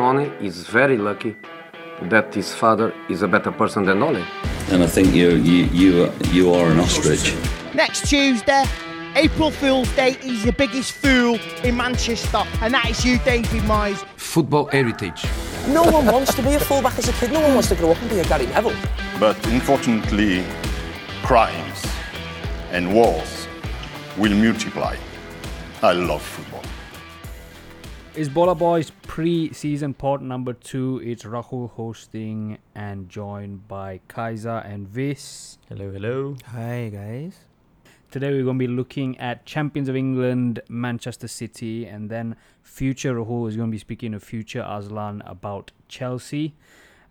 [0.00, 1.36] Sonny is very lucky
[2.08, 4.24] that his father is a better person than Ole.
[4.72, 7.34] And I think you you you you are an ostrich.
[7.74, 8.64] Next Tuesday,
[9.14, 14.00] April Fool's Day, he's the biggest fool in Manchester, and that is you, David Moyes.
[14.16, 15.22] Football heritage.
[15.68, 17.30] No one wants to be a fullback as a kid.
[17.32, 18.80] No one wants to grow up and be a Gary Neville.
[19.18, 20.46] But unfortunately,
[21.28, 21.80] crimes
[22.72, 23.46] and wars
[24.16, 24.96] will multiply.
[25.82, 26.69] I love football.
[28.16, 31.00] It's Bola Boys pre-season pod number two.
[31.04, 35.58] It's Rahul hosting and joined by Kaiser and Vis.
[35.68, 36.36] Hello, hello.
[36.46, 37.38] Hi guys.
[38.10, 43.14] Today we're going to be looking at champions of England, Manchester City, and then future
[43.14, 46.56] Rahul is going to be speaking to future Azlan about Chelsea.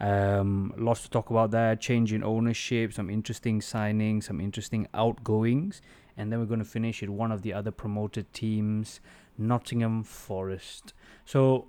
[0.01, 1.77] Um, lots to talk about there.
[1.77, 5.81] Change in ownership, some interesting signings, some interesting outgoings,
[6.17, 8.99] and then we're going to finish with one of the other promoted teams,
[9.39, 10.93] Nottingham Forest.
[11.25, 11.67] So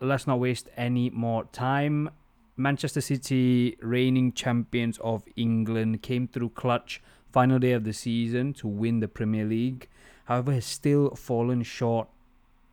[0.00, 2.10] let's not waste any more time.
[2.56, 8.66] Manchester City, reigning champions of England, came through clutch final day of the season to
[8.66, 9.88] win the Premier League.
[10.24, 12.08] However, has still fallen short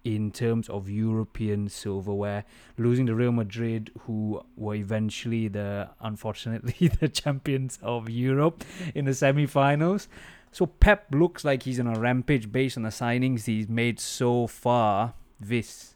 [0.04, 2.44] in terms of European silverware,
[2.78, 9.14] losing to Real Madrid, who were eventually the unfortunately the champions of Europe in the
[9.14, 10.08] semi-finals.
[10.54, 14.48] So Pep looks like he's on a rampage based on the signings he's made so
[14.48, 15.16] far.
[15.40, 15.96] This,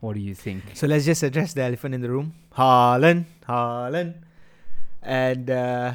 [0.00, 0.64] what do you think?
[0.74, 2.34] So let's just address the elephant in the room.
[2.56, 4.14] Haaland, Haaland.
[5.00, 5.94] And uh,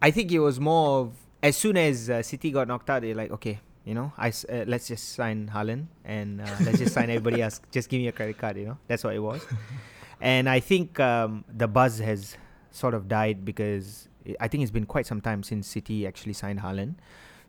[0.00, 1.12] I think it was more of
[1.42, 4.64] as soon as uh, City got knocked out, they're like, okay, you know, I uh,
[4.66, 7.60] let's just sign Haaland and uh, let's just sign everybody else.
[7.70, 8.78] Just give me a credit card, you know.
[8.86, 9.40] That's what it was.
[10.20, 12.36] and I think um, the buzz has
[12.70, 14.07] sort of died because
[14.40, 16.94] i think it's been quite some time since City actually signed Haaland.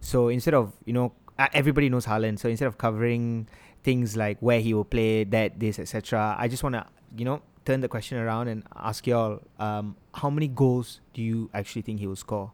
[0.02, 3.47] So instead of you know uh, everybody knows Haaland, so instead of covering
[3.83, 6.85] things like where he will play, that, this, etc., I just want to
[7.17, 11.50] you know turn the question around and ask y'all, um, how many goals do you
[11.53, 12.51] actually think he will score,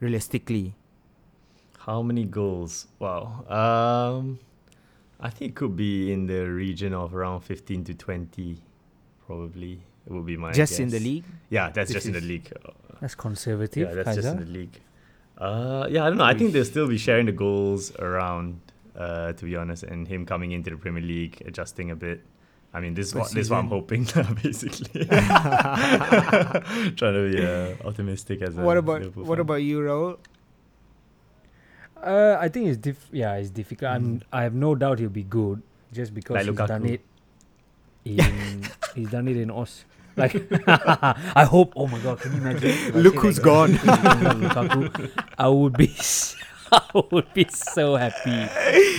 [0.00, 0.74] realistically?
[1.78, 2.88] How many goals?
[2.98, 3.44] Wow.
[3.48, 4.38] Um,
[5.20, 8.58] I think it could be in the region of around 15 to 20,
[9.26, 9.82] probably.
[10.06, 11.24] It would be my just in the league.
[11.50, 12.50] Yeah, that's This just in the league.
[13.00, 13.88] That's conservative.
[13.88, 14.78] yeah, that's just in the league.
[15.38, 16.24] Uh, yeah, I don't know.
[16.24, 18.60] I think they'll still be sharing the goals around,
[18.96, 22.20] uh, to be honest, and him coming into the Premier League, adjusting a bit.
[22.74, 24.06] I mean, this is what this is what I'm hoping,
[24.42, 25.04] basically.
[25.06, 29.40] Trying to be uh, optimistic as a What about Liverpool what fan.
[29.40, 30.18] about you, Raul?
[32.02, 33.08] Uh, I think it's diff.
[33.12, 33.90] Yeah, it's difficult.
[33.92, 34.22] I'm, Mm.
[34.32, 35.62] I have no doubt he'll be good,
[35.92, 37.00] just because Like he's done it.
[38.10, 38.62] In
[38.94, 39.84] he's done it in Aus.
[40.16, 40.34] Like
[40.66, 41.72] I hope.
[41.76, 42.20] Oh my god!
[42.20, 42.92] Can you imagine?
[43.02, 43.72] Look say who's that gone.
[43.74, 45.88] Lukaku, I would be.
[45.90, 46.36] s-
[46.72, 48.46] I would be so happy.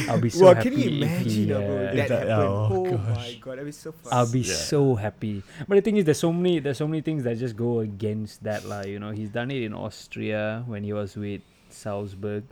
[0.09, 0.69] I'll be so well, happy.
[0.71, 2.31] can you imagine he, uh, that that- happened?
[2.31, 4.11] oh, Oh, my god, that'd be so fun.
[4.13, 4.53] I'll be Yeah.
[4.55, 5.41] so happy.
[5.67, 8.43] But the thing is, there's so many, there's so many things that just go against
[8.43, 12.43] that, like you know, he's done it in Austria when he was with Salzburg,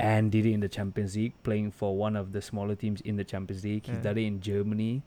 [0.00, 3.16] and did it in the Champions League, playing for one of the smaller teams in
[3.16, 3.86] the Champions League.
[3.86, 4.02] He's Yeah.
[4.02, 5.02] done it in Germany,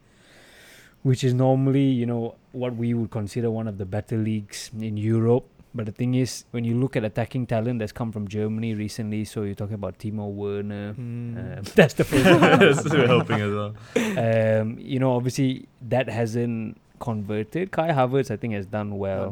[1.05, 4.97] which is normally, you know, what we would consider one of the better leagues in
[4.97, 5.45] Europe.
[5.75, 9.23] But the thing is, when you look at attacking talent that's come from Germany recently,
[9.23, 10.95] so you're talking about Timo Werner.
[10.95, 11.59] Mm.
[11.59, 12.41] Um, that's the first one.
[12.41, 13.75] That's what as well.
[14.17, 17.71] um, you know, obviously that hasn't converted.
[17.71, 19.29] Kai Havertz, I think, has done well,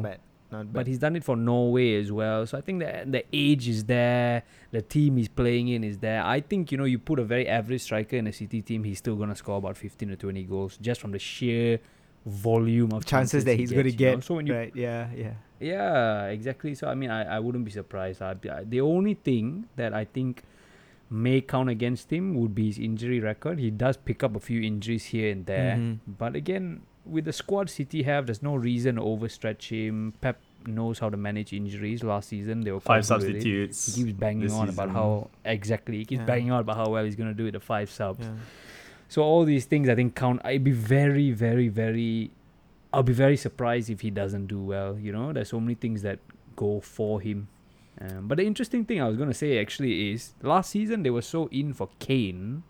[0.54, 0.72] not bad.
[0.78, 2.40] But he's done it for Norway as well.
[2.46, 4.42] So I think that the age is there,
[4.76, 6.20] the team he's playing in is there.
[6.36, 8.98] I think you know, you put a very average striker in a City team, he's
[8.98, 11.78] still gonna score about fifteen to twenty goals just from the sheer
[12.26, 14.16] volume of chances that he he's going to gets, you know.
[14.16, 14.24] get.
[14.24, 14.72] So when you right?
[14.74, 15.34] Yeah, yeah.
[15.60, 16.74] yeah, exactly.
[16.74, 18.22] So I mean, I, I wouldn't be surprised.
[18.22, 20.42] I, I- the only thing that I think
[21.10, 23.58] may count against him would be his injury record.
[23.58, 25.98] He does pick up a few injuries here and there, Mhm.
[26.18, 30.14] but again, with the squad City have, there's no reason to overstretch him.
[30.22, 32.02] Pep knows how to manage injuries.
[32.02, 33.32] Last season, they were Five good with it.
[33.32, 33.94] substitutes.
[33.96, 36.26] He keeps banging this on about how exactly he keeps Yeah.
[36.26, 38.20] banging on about how well he's gonna do with the five subs.
[38.26, 38.34] yeah.
[39.08, 40.40] So all these things I think count.
[40.44, 42.30] I'd be very, very, very.
[42.92, 44.98] I'll be very surprised if he doesn't do well.
[44.98, 46.18] You know, there's so many things that
[46.56, 47.48] go for him.
[48.00, 51.22] Um, but the interesting thing I was gonna say actually is last season they were
[51.22, 52.62] so in for Kane,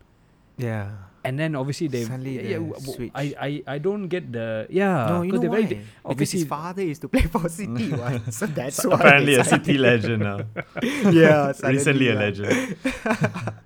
[0.59, 0.91] Yeah.
[1.25, 3.13] And then obviously they Suddenly yeah, they yeah, w- w- switch.
[3.17, 5.65] I, I I don't get the yeah no, you 'cause know why?
[5.65, 8.29] very di- because his father used to play for City, what?
[8.33, 9.01] so that's So why.
[9.01, 10.45] apparently a City legend now.
[11.11, 12.77] yeah, Recently a legend.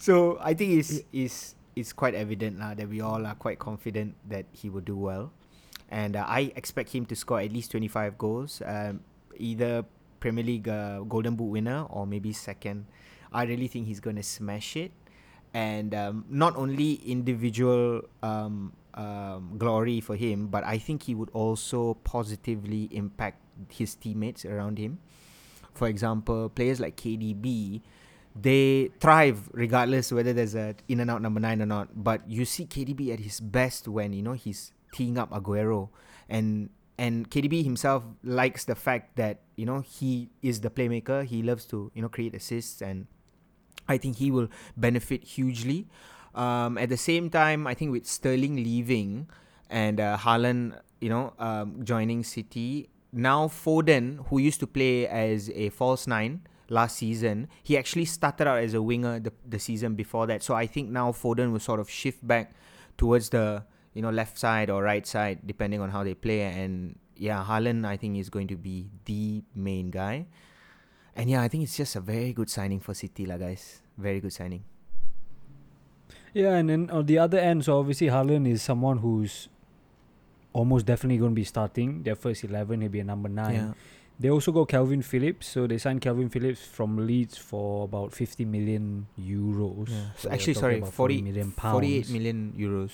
[0.00, 4.16] So I think it's it's it's quite evident now that we all are quite confident
[4.32, 5.32] that he will do well,
[5.92, 9.04] and uh, I expect him to score at least twenty five goals, um,
[9.36, 9.84] either
[10.18, 12.86] Premier League uh, Golden Boot winner or maybe second.
[13.32, 14.90] I really think he's gonna smash it,
[15.54, 21.30] and um, not only individual um, um, glory for him, but I think he would
[21.32, 23.38] also positively impact
[23.68, 24.98] his teammates around him.
[25.74, 27.80] For example, players like KDB,
[28.40, 31.88] they thrive regardless whether there's a in and out number nine or not.
[31.94, 35.88] But you see KDB at his best when you know he's teeing up Aguero,
[36.28, 41.24] and and KDB himself likes the fact that you know he is the playmaker.
[41.24, 43.06] He loves to you know create assists, and
[43.90, 45.86] I think he will benefit hugely.
[46.34, 49.28] Um, at the same time, I think with Sterling leaving
[49.68, 55.50] and uh, Haaland, you know, um, joining City, now Foden, who used to play as
[55.50, 59.94] a false nine last season, he actually started out as a winger the, the season
[59.94, 60.42] before that.
[60.42, 62.54] So I think now Foden will sort of shift back
[62.96, 63.64] towards the
[63.94, 66.42] you know left side or right side depending on how they play.
[66.42, 70.26] And yeah, Haaland I think is going to be the main guy.
[71.20, 73.84] And yeah, I think it's just a very good signing for City, lah, guys.
[73.98, 74.64] Very good signing.
[76.32, 79.50] Yeah, and then on the other end, so obviously Haaland is someone who's
[80.54, 82.80] almost definitely going to be starting their first 11.
[82.80, 83.54] He'll be a number nine.
[83.54, 83.72] Yeah.
[84.18, 88.46] They also got Calvin Phillips, so they signed Calvin Phillips from Leeds for about 50
[88.46, 89.90] million euros.
[89.90, 90.16] Yeah.
[90.16, 92.08] So actually, sorry, about 40, million pounds.
[92.08, 92.92] million euros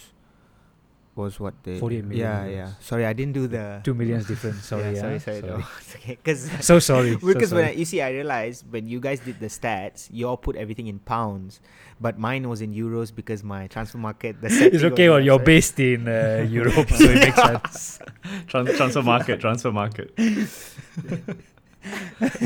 [1.17, 1.79] was what they.
[1.79, 2.71] 48 million Yeah, yeah.
[2.81, 3.81] Sorry, I didn't do the.
[3.85, 4.65] Two millions difference.
[4.73, 5.65] Sorry, yeah, yeah, sorry, sorry.
[5.81, 6.19] It's okay.
[6.23, 7.19] Because So sorry.
[7.19, 10.29] so because when I, you see, I realized when you guys did the stats, you
[10.29, 11.61] all put everything in pounds,
[12.01, 14.41] but mine was in euros because my transfer market.
[14.41, 15.09] The it's okay.
[15.09, 17.99] Well, you're based in uh, Europe, so it makes sense.
[18.47, 20.13] Tran- transfer market, transfer market.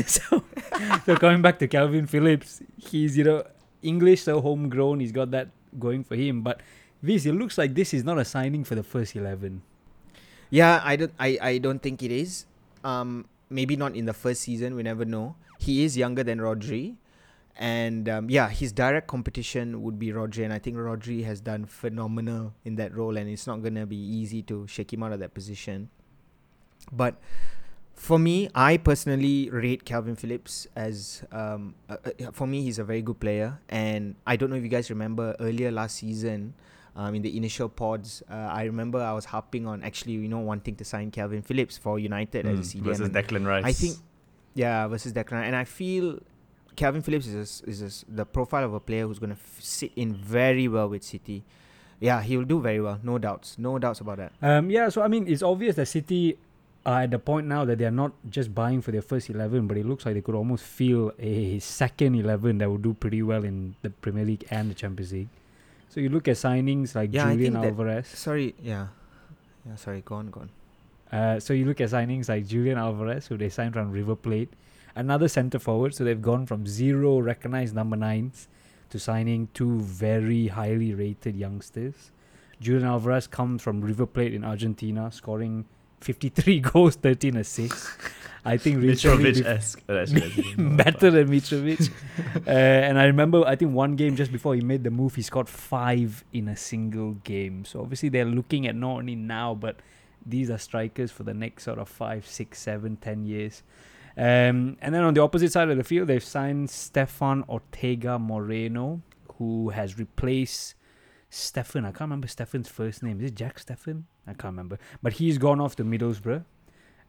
[0.05, 0.43] so,
[1.05, 3.43] so coming back to Calvin Phillips, he's you know
[3.81, 4.99] English, so homegrown.
[4.99, 6.41] He's got that going for him.
[6.41, 6.61] But
[7.01, 9.61] this, it looks like this is not a signing for the first eleven.
[10.49, 11.13] Yeah, I don't.
[11.19, 12.45] I, I don't think it is.
[12.83, 14.75] Um, maybe not in the first season.
[14.75, 15.35] We never know.
[15.59, 16.95] He is younger than Rodri,
[17.55, 21.65] and um, yeah, his direct competition would be Rodri, and I think Rodri has done
[21.65, 25.19] phenomenal in that role, and it's not gonna be easy to shake him out of
[25.19, 25.89] that position.
[26.91, 27.21] But
[27.93, 31.97] for me, I personally rate Calvin Phillips as um, uh,
[32.31, 35.35] for me he's a very good player, and I don't know if you guys remember
[35.39, 36.55] earlier last season.
[36.93, 40.39] Um, in the initial pods, uh, I remember I was harping on actually, you know,
[40.39, 42.83] wanting to sign Calvin Phillips for United as a Mm, CDM.
[42.83, 43.63] versus and Declan Rice.
[43.63, 43.95] I think,
[44.55, 46.19] yeah, versus Declan, and I feel
[46.75, 49.29] Calvin Phillips is a s is a s the profile of a player who's going
[49.29, 51.43] to f- sit in very well with City.
[52.01, 54.31] Yeah, he'll do very well, no doubts, no doubts about that.
[54.41, 56.37] Um, yeah, so I mean, it's obvious that City
[56.85, 59.77] are at the point now that they're not just buying for their first eleven, but
[59.77, 63.43] it looks like they could almost feel a second eleven that would do pretty well
[63.45, 65.29] in the Premier League and the Champions League.
[65.91, 68.07] So you look at signings like Yeah, Julian think that- Alvarez.
[68.07, 68.87] Sorry, yeah,
[69.67, 70.49] yeah, sorry, go on, go on.
[71.11, 74.53] Uh, so you look at signings like Julian Alvarez, who they signed from River Plate,
[74.95, 75.93] another centre forward.
[75.93, 78.47] So they've gone from zero recognized number nines
[78.89, 82.11] to signing two very highly rated youngsters.
[82.61, 85.65] Julian Alvarez comes from River Plate in Argentina, scoring
[86.01, 87.89] 53 goals, 13 assists.
[88.43, 89.85] I think Mitrovic esque.
[89.87, 91.91] Better than Mitrovic.
[92.47, 95.21] uh, and I remember, I think one game just before he made the move, he
[95.21, 97.65] scored five in a single game.
[97.65, 99.77] So obviously they're looking at not only now, but
[100.25, 103.63] these are strikers for the next sort of five, six, seven, ten years.
[104.17, 109.01] Um, and then on the opposite side of the field, they've signed Stefan Ortega Moreno,
[109.37, 110.75] who has replaced
[111.31, 111.85] Stefan.
[111.85, 113.19] I can't remember Stefan's first name.
[113.21, 114.05] Is it Jack Stefan?
[114.27, 114.77] I can't remember.
[115.01, 116.43] But he's gone off to Middlesbrough.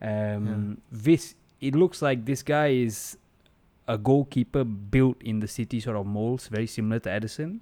[0.00, 3.18] Um, This it looks like this guy is
[3.88, 7.60] a goalkeeper built in the city sort of molds, very similar to Ederson.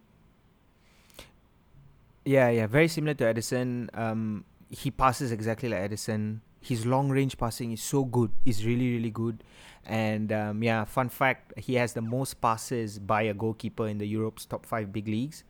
[2.25, 3.88] Yeah, yeah, very similar to Ederson.
[3.97, 6.40] Um, he passes exactly like Ederson.
[6.61, 8.31] His long range passing is so good.
[8.45, 9.43] It's really, really good.
[9.87, 14.07] And um, yeah, fun fact: he has the most passes by a goalkeeper in the
[14.07, 15.43] Europe's top five big leagues.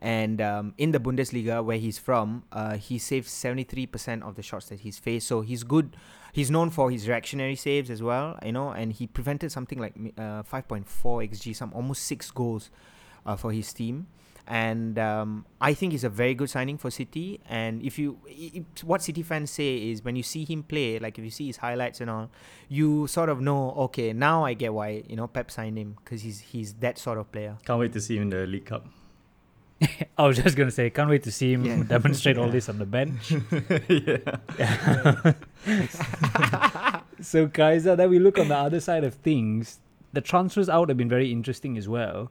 [0.00, 2.98] And um, in the Bundesliga, where he's from, uh, he
[3.64, 5.26] three percent of the shots that he's faced.
[5.26, 5.96] So he's good.
[6.32, 8.70] He's known for his reactionary saves as well, you know.
[8.70, 12.70] And he prevented something like uh, five point four xg, some almost six goals
[13.26, 14.06] uh, for his team
[14.50, 17.38] and um, I think he's a very good signing for City.
[17.50, 20.98] And if you, i i- what City fans say is when you see him play,
[20.98, 22.30] like if you see his highlights and all,
[22.66, 26.22] you sort of know, okay, now I get why you know Pep signed him because
[26.22, 27.58] he's he's that sort of player.
[27.66, 28.86] Can't wait to see him in the League Cup.
[30.18, 31.82] I was just gonna say, can't wait to see him Yeah.
[31.84, 33.32] demonstrate all this on the bench.
[33.88, 35.32] yeah.
[37.20, 39.80] so Kaiser, then we look on the other side of things.
[40.12, 42.30] The transfers out have been very interesting as well.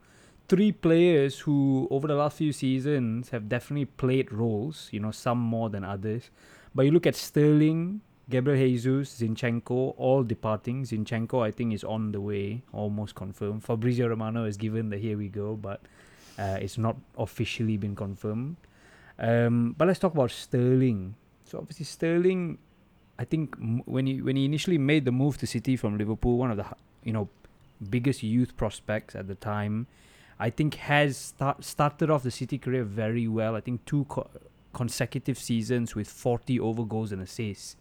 [0.50, 4.88] Three players who, over the last few seasons, have definitely played roles.
[4.92, 6.30] You know, some more than others.
[6.74, 10.84] But you look at Sterling, Gabriel Jesus, Zinchenko, all departing.
[10.84, 13.64] Zinchenko, I think, is on the way, almost confirmed.
[13.64, 15.82] Fabrizio Romano has given the here we go, but
[16.38, 18.58] uh, it's not officially been confirmed.
[19.20, 21.16] Um, but let's talk about Sterling.
[21.46, 22.60] So obviously Sterling,
[23.18, 26.38] I think m- when he when he initially made the move to City from Liverpool,
[26.38, 26.66] one of the
[27.04, 27.30] you know
[27.90, 29.88] biggest youth prospects at the time,
[30.40, 33.56] I think has start, started off the City career very well.
[33.56, 34.30] I think two co-
[34.74, 37.76] consecutive seasons with 40 over goals and assists.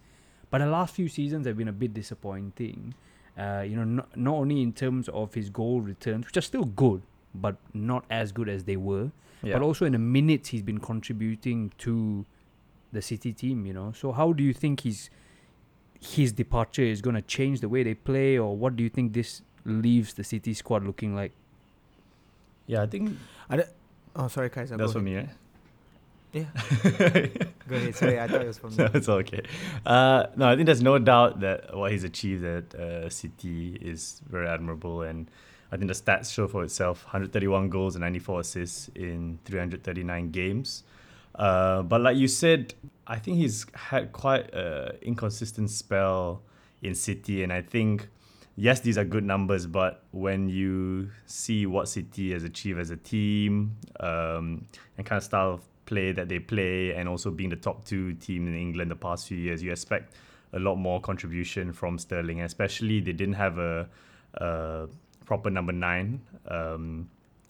[0.49, 2.95] But the last few seasons have been a bit disappointing.
[3.37, 6.63] Uh, you know, not, not only in terms of his goal returns, which are still
[6.65, 7.03] good,
[7.35, 9.11] but not as good as they were,
[9.43, 12.25] but also in the minutes he's been contributing to
[12.91, 13.65] the City team.
[13.65, 15.09] You know, so how do you think his
[15.99, 19.13] his departure is going to change the way they play, or what do you think
[19.13, 21.31] this leaves the City squad looking like?
[22.67, 23.17] Yeah, I think
[23.49, 23.63] I
[24.15, 24.77] Oh, sorry, Kaiser.
[24.77, 25.29] that's for me, right?
[26.33, 26.43] Yeah.
[27.67, 27.95] Go ahead.
[27.95, 29.43] Sorry, I thought it was from No, it's okay.
[29.85, 34.21] Uh, no, I think there's no doubt that what he's achieved at uh, City is
[34.29, 35.29] very admirable, and
[35.71, 40.83] I think the stats show for itself: 131 goals and 94 assists in 339 games.
[41.35, 42.73] Uh, but like you said,
[43.05, 46.41] I think he's had quite an inconsistent spell
[46.81, 48.07] in City, and I think
[48.57, 52.97] yes, these are good numbers, but when you see what City has achieved as a
[52.97, 54.65] team um,
[54.97, 58.13] and kind of style of play that they play, and also being the top two
[58.15, 60.15] team in England the past few years, you expect
[60.53, 62.41] a lot more contribution from Sterling.
[62.41, 63.87] Especially they didn't have a,
[64.33, 64.87] a
[65.27, 66.21] proper number nine.
[66.47, 67.09] Um,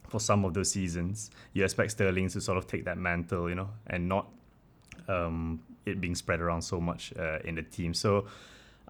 [0.09, 3.55] for some of those seasons, you expect Sterling to sort of take that mantle, you
[3.55, 4.27] know, and not
[5.07, 7.93] um, it being spread around so much uh, in the team.
[7.93, 8.25] So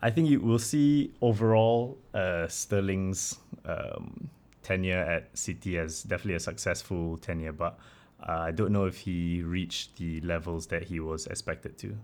[0.02, 4.30] I think you will see overall uh, Sterling's um,
[4.64, 7.80] tenure at City as definitely a successful tenure, but
[8.28, 11.98] uh, I don't know if he reached the levels that he was expected to.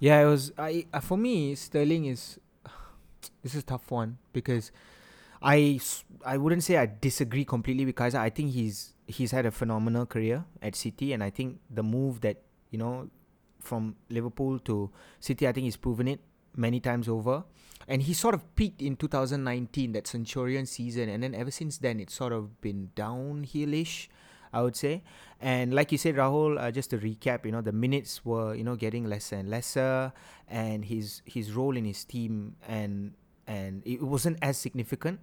[0.00, 0.52] Yeah, it was.
[0.58, 2.38] I for me, Sterling is.
[3.40, 4.72] This is tough one because
[5.42, 5.80] I
[6.24, 8.00] I wouldn't say I disagree completely with.
[8.00, 12.20] I think he's he's had a phenomenal career at City, and I think the move
[12.22, 13.08] that you know
[13.60, 16.20] from Liverpool to City, I think he's proven it
[16.56, 17.44] many times over.
[17.88, 21.98] And he sort of peaked in 2019, that Centurion season, and then ever since then,
[21.98, 24.06] it's sort of been downhillish,
[24.52, 25.02] I would say.
[25.40, 28.62] And like you said, Rahul, uh, just to recap, you know, the minutes were you
[28.62, 30.12] know getting lesser and lesser,
[30.48, 33.14] and his his role in his team and
[33.46, 35.18] and it wasn't as significant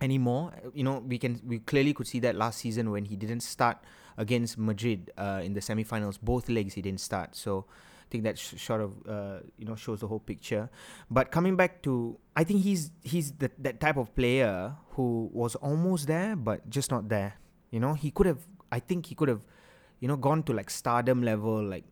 [0.00, 0.52] anymore.
[0.74, 3.78] You know, we can we clearly could see that last season when he didn't start
[4.16, 6.18] against Madrid uh, in the semifinals.
[6.20, 7.34] Both legs he didn't start.
[7.36, 10.70] So I think that sh- sort of uh, you know shows the whole picture.
[11.10, 15.54] But coming back to, I think he's he's the, that type of player who was
[15.56, 17.34] almost there but just not there.
[17.70, 18.38] You know, he could have.
[18.72, 19.42] I think he could have,
[20.00, 21.84] you know, gone to like stardom level, like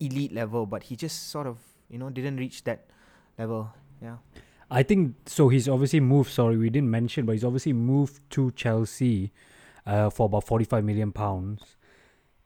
[0.00, 1.58] elite level, but he just sort of
[1.88, 2.86] you know didn't reach that
[3.38, 3.72] level.
[4.02, 4.16] Yeah.
[4.70, 5.48] I think so.
[5.48, 6.30] He's obviously moved.
[6.30, 9.32] Sorry, we didn't mention, but he's obviously moved to Chelsea
[9.86, 11.76] uh, for about forty-five million pounds.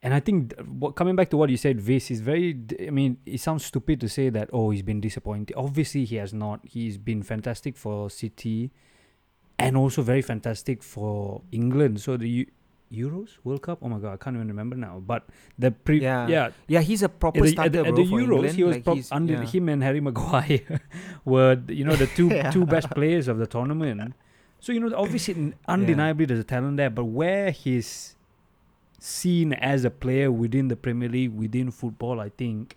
[0.01, 2.57] And I think what coming back to what you said, Viz is very.
[2.87, 4.49] I mean, it sounds stupid to say that.
[4.53, 5.53] Oh, he's been disappointed.
[5.57, 6.61] Obviously, he has not.
[6.63, 8.71] He's been fantastic for City,
[9.57, 12.01] and also very fantastic for England.
[12.01, 12.47] So the
[12.91, 13.79] Euros World Cup.
[13.81, 15.01] Oh my god, I can't even remember now.
[15.05, 15.27] But
[15.57, 16.01] the pre.
[16.01, 16.27] Yeah.
[16.27, 18.55] yeah Yeah, he's a proper at the, starter, at the, at the for Euros, England.
[18.55, 19.45] he was Like, he's- under yeah.
[19.45, 20.81] him and Harry Maguire
[21.25, 22.49] were you know the two Yeah.
[22.51, 24.13] two best players of the tournament.
[24.59, 28.15] So you know obviously undeniably there's a talent there, but where he's
[28.99, 32.75] seen as a player within the Premier League, within football, I think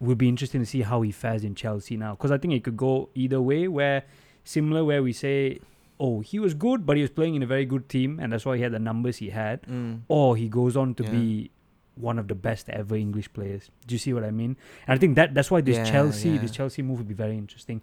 [0.00, 2.12] will be interesting to see how he fares in Chelsea now.
[2.14, 3.66] Because I think it could go either way.
[3.68, 4.04] Where
[4.44, 5.60] similar, where we say,
[5.98, 8.44] oh, he was good, but he was playing in a very good team, and that's
[8.44, 10.00] why he had the numbers he had Mm.
[10.08, 11.10] or he goes on to Yeah.
[11.10, 11.50] be
[11.94, 13.70] one of the best ever English players.
[13.86, 14.56] Do you see what I mean?
[14.86, 16.38] And I think that that's why this Yeah, Chelsea yeah.
[16.42, 17.80] this Chelsea move would be very interesting.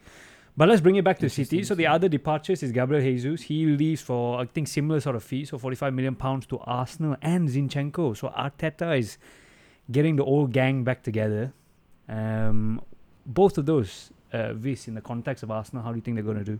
[0.55, 1.63] But let's bring it back to City.
[1.63, 3.41] So the other departures is Gabriel Jesus.
[3.43, 7.15] He leaves for I think similar sort of fee, so 45 million pounds to Arsenal
[7.24, 8.15] and Zinchenko.
[8.15, 9.17] So Arteta is
[9.91, 11.51] getting the old gang back together.
[12.08, 12.82] Um,
[13.25, 14.53] both of those, uh,
[14.88, 16.60] in the context of Arsenal, how do you think they're going to do?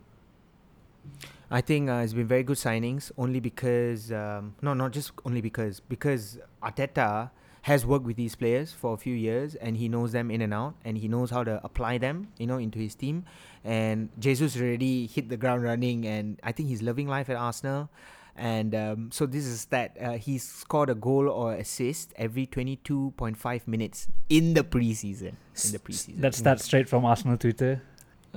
[1.54, 5.40] I think uh, it's been very good signings only because um, no, not just only
[5.40, 7.30] because because Arteta
[7.62, 10.52] has worked with these players for a few years and he knows them in and
[10.52, 13.24] out and he knows how to apply them, you know, into his team.
[13.62, 17.88] And Jesus already hit the ground running and I think he's loving life at Arsenal.
[18.34, 23.68] And um, so this is that uh, he's scored a goal or assist every 22.5
[23.68, 25.34] minutes in the preseason.
[25.64, 26.20] In the preseason.
[26.20, 27.80] That's that straight from Arsenal Twitter.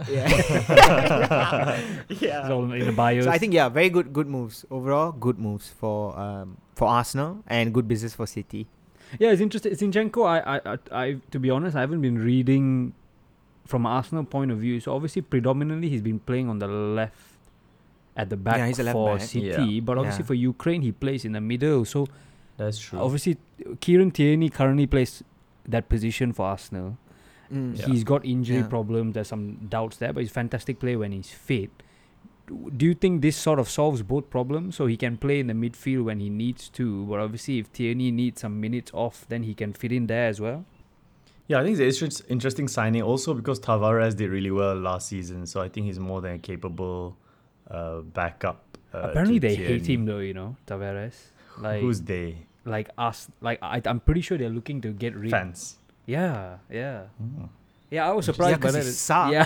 [0.10, 0.28] Yeah.
[2.10, 2.52] It's yeah.
[2.52, 3.26] all in the bios.
[3.26, 5.12] So I think yeah, very good good moves overall.
[5.12, 8.68] Good moves for um for Arsenal and good business for City.
[9.20, 9.72] Yeah, it's interesting.
[9.72, 12.94] Zinchenko, I, I, I, I, to be honest, I haven't been reading
[13.66, 14.80] from Arsenal point of view.
[14.82, 17.16] So obviously, predominantly, he's been playing on the left,
[18.18, 19.26] at the back Yeah, he's left for back.
[19.28, 19.46] City.
[19.48, 19.80] Yeah.
[19.80, 20.28] But obviously, Yeah.
[20.28, 21.86] for Ukraine, he plays in the middle.
[21.86, 22.08] So
[22.58, 23.00] That's true.
[23.00, 23.38] Obviously,
[23.80, 25.24] Kieran Tierney currently plays
[25.68, 26.98] that position for Arsenal.
[27.54, 27.78] Mm.
[27.80, 27.86] Yeah.
[27.88, 28.68] He's got injury Yeah.
[28.68, 29.14] problems.
[29.14, 31.70] There's some doubts there, but he's a fantastic player when he's fit.
[32.48, 34.76] Do do you think this sort of solves both problems?
[34.76, 38.10] So he can play in the midfield when he needs to, but obviously, if Tierney
[38.12, 40.66] needs some minutes off, then he can fit in there as well.
[41.48, 45.46] Yeah, I think it's an interesting signing also because Tavares did really well last season,
[45.46, 47.18] so I think he's more than a capable
[47.72, 48.64] uh, backup.
[48.94, 50.20] Uh, Apparently, to they hate him though.
[50.20, 51.16] You know, Tavares.
[51.58, 52.38] Like, Who's they?
[52.66, 53.30] like us?
[53.42, 55.32] Like I, I'm pretty sure they're looking to get rid.
[55.32, 55.78] Fans.
[56.08, 57.50] Yeah, yeah, Mm.
[57.92, 58.10] yeah.
[58.10, 58.86] I was Yeah, surprised by 'cause that.
[58.86, 59.32] he sucks.
[59.34, 59.46] Yeah,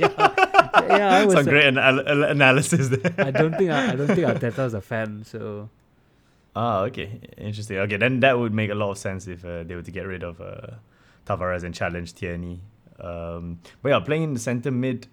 [0.00, 0.96] yeah.
[0.96, 1.34] yeah I was.
[1.34, 3.14] Some great anal- analysis there.
[3.18, 5.22] I don't think I, I don't think Arteta's a fan.
[5.24, 5.68] So
[6.54, 7.76] Ah, okay, interesting.
[7.78, 10.06] Okay, then that would make a lot of sense if uh, they were to get
[10.06, 10.76] rid of uh,
[11.26, 12.60] Tavares and challenge Tierney.
[12.98, 15.06] Um, but yeah, playing in the center mid,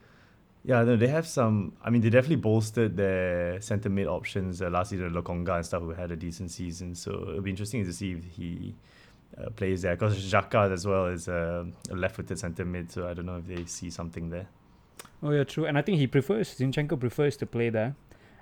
[0.63, 1.73] yeah, no, they have some.
[1.83, 5.11] I mean, they definitely bolstered their center mid options uh, last season.
[5.13, 8.23] Lokonga and stuff who had a decent season, so it'll be interesting to see if
[8.23, 8.73] he
[9.37, 9.95] uh, plays there.
[9.95, 13.47] Because Xhaka as well is uh, a left-footed center mid, so I don't know if
[13.47, 14.47] they see something there.
[15.21, 15.65] Oh yeah, true.
[15.65, 17.95] And I think he prefers Zinchenko prefers to play there.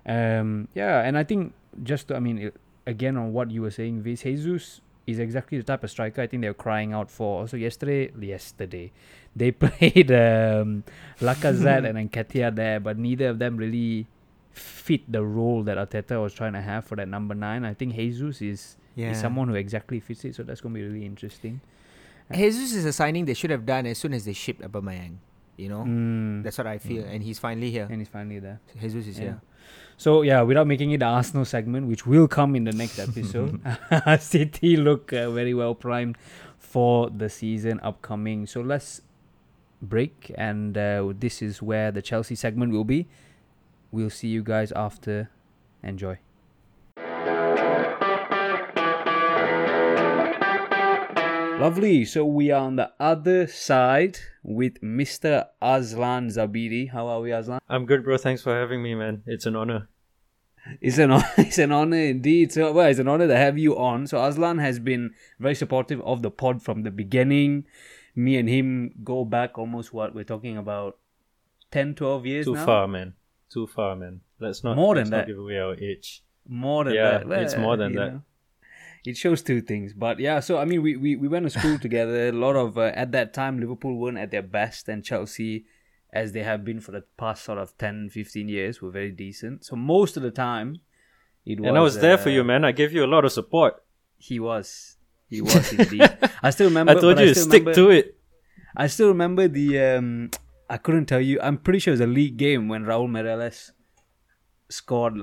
[0.06, 2.52] Um, yeah, and I think just to, I mean,
[2.88, 6.28] again on what you were saying, Viz Jesus is exactly the type of striker I
[6.28, 7.42] think they're crying out for.
[7.42, 8.92] Also yesterday, yesterday
[9.36, 10.84] they played um,
[11.20, 14.08] Lacazette and Nketiah there, but neither of them really
[14.52, 17.64] fit the role that Arteta was trying to have for that number nine.
[17.64, 19.12] I think Jesus is, Yeah.
[19.12, 21.62] is someone who exactly fits it, so that's gonna be really interesting.
[22.34, 25.16] Jesus is a signing they should have done as soon as they shipped Aubameyang.
[25.58, 26.44] You know, Mm.
[26.44, 27.88] that's what I feel, and he's finally here.
[27.90, 28.60] and he's finally there.
[28.80, 29.24] Jesus is Yeah.
[29.24, 29.42] here.
[29.98, 33.62] So yeah, without making it the Arsenal segment, which will come in the next episode,
[34.20, 36.18] City look uh, very well primed
[36.58, 38.46] for the season upcoming.
[38.48, 39.02] So let's
[39.82, 43.08] break, and uh, this is where the Chelsea segment will be.
[43.92, 45.30] We'll see you guys after.
[45.84, 46.18] Enjoy.
[51.62, 52.05] Lovely.
[52.05, 55.46] So we are on the other side with Mr.
[55.62, 56.90] Azlan Zabidi.
[56.92, 57.59] How are we, Azlan?
[57.70, 58.18] I'm good, bro.
[58.18, 59.22] Thanks for having me, man.
[59.27, 59.88] It's an honor.
[60.79, 62.51] It's an honor, it's an honor indeed.
[62.51, 64.07] So well, it's an honor to have you on.
[64.07, 67.66] So Azlan has been very supportive of the pod from the beginning.
[68.16, 70.98] Me and him go back almost what we're talking about
[71.72, 72.66] 10, 12 years Too now.
[72.66, 73.14] far, man.
[73.51, 74.22] Too far, man.
[74.40, 75.27] Let's not More than that.
[75.27, 76.24] give away our age.
[76.48, 77.42] More than Yeah, that.
[77.44, 78.14] it's more than you that.
[78.14, 78.22] know.
[79.03, 80.40] It shows two things, but yeah.
[80.42, 82.29] So I mean, we, we, we went to school together.
[82.29, 85.66] A lot of uh, at that time, Liverpool weren't at their best, and Chelsea,
[86.14, 89.66] as they have been for the past sort of 10, 15 years, were very decent.
[89.66, 90.81] So most of the time,
[91.46, 91.68] it was.
[91.68, 92.64] and I was there for uh, you, man.
[92.64, 93.83] I gave you a lot of support.
[94.18, 94.98] He was.
[95.29, 96.07] He was indeed.
[96.44, 96.92] I still remember.
[96.92, 98.18] I told you to still stick remember- to it.
[98.77, 99.79] I still remember the.
[99.79, 100.29] Um,
[100.70, 101.40] I couldn't tell you.
[101.42, 103.72] I'm pretty sure it was a league game when Raul Meireles
[104.70, 105.18] scored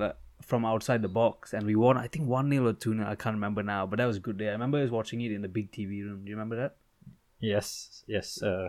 [0.49, 1.97] from outside the box and we won.
[1.99, 4.21] I think one 0 or two 0 I can't remember now, but that was a
[4.29, 4.49] good day.
[4.49, 6.25] I remember I was watching it in the big TV room.
[6.25, 6.77] Do you remember that?
[7.41, 8.43] Yes, yes.
[8.43, 8.69] Uh,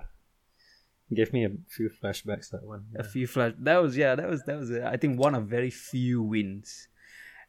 [1.20, 2.84] gave me a few flashbacks that one.
[2.98, 3.54] A few flash.
[3.58, 4.16] That was yeah.
[4.16, 4.72] That was that was.
[4.72, 6.88] uh, I think one of very few wins.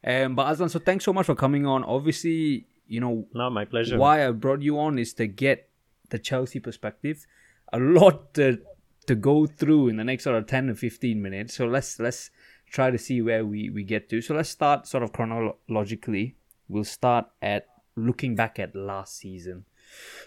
[0.03, 1.85] Um, but Azlan, so thanks so much for coming on.
[1.85, 3.99] Obviously, you know No, my pleasure.
[3.99, 5.69] why I brought you on is to get
[6.09, 7.27] the Chelsea perspective.
[7.73, 8.59] A lot to,
[9.07, 11.55] to go through in the next sort of ten to fifteen minutes.
[11.55, 12.31] So let's let's
[12.71, 14.21] try to see where we, we get to.
[14.23, 16.37] So let's start sort of chronologically.
[16.69, 19.65] We'll start at looking back at last season.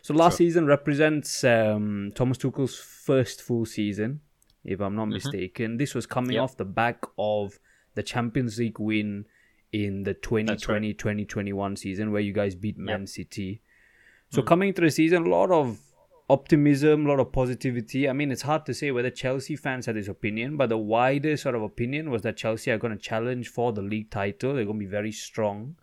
[0.02, 4.20] So last season represents um, Thomas Tuchel's first full season,
[4.66, 5.78] if I'm not mistaken.
[5.78, 6.44] This was coming Yep.
[6.44, 7.60] off the back of
[7.96, 9.26] the Champions League win
[9.72, 13.62] in the 2020-2021 season where you guys beat Man City.
[14.30, 15.80] So coming into the season, a lot of
[16.30, 18.08] optimism, a lot of positivity.
[18.08, 21.38] I mean, it's hard to say whether Chelsea fans had this opinion, but the wider
[21.38, 24.54] sort of opinion was that Chelsea are going to challenge for the league title.
[24.54, 25.76] They're going to be very strong.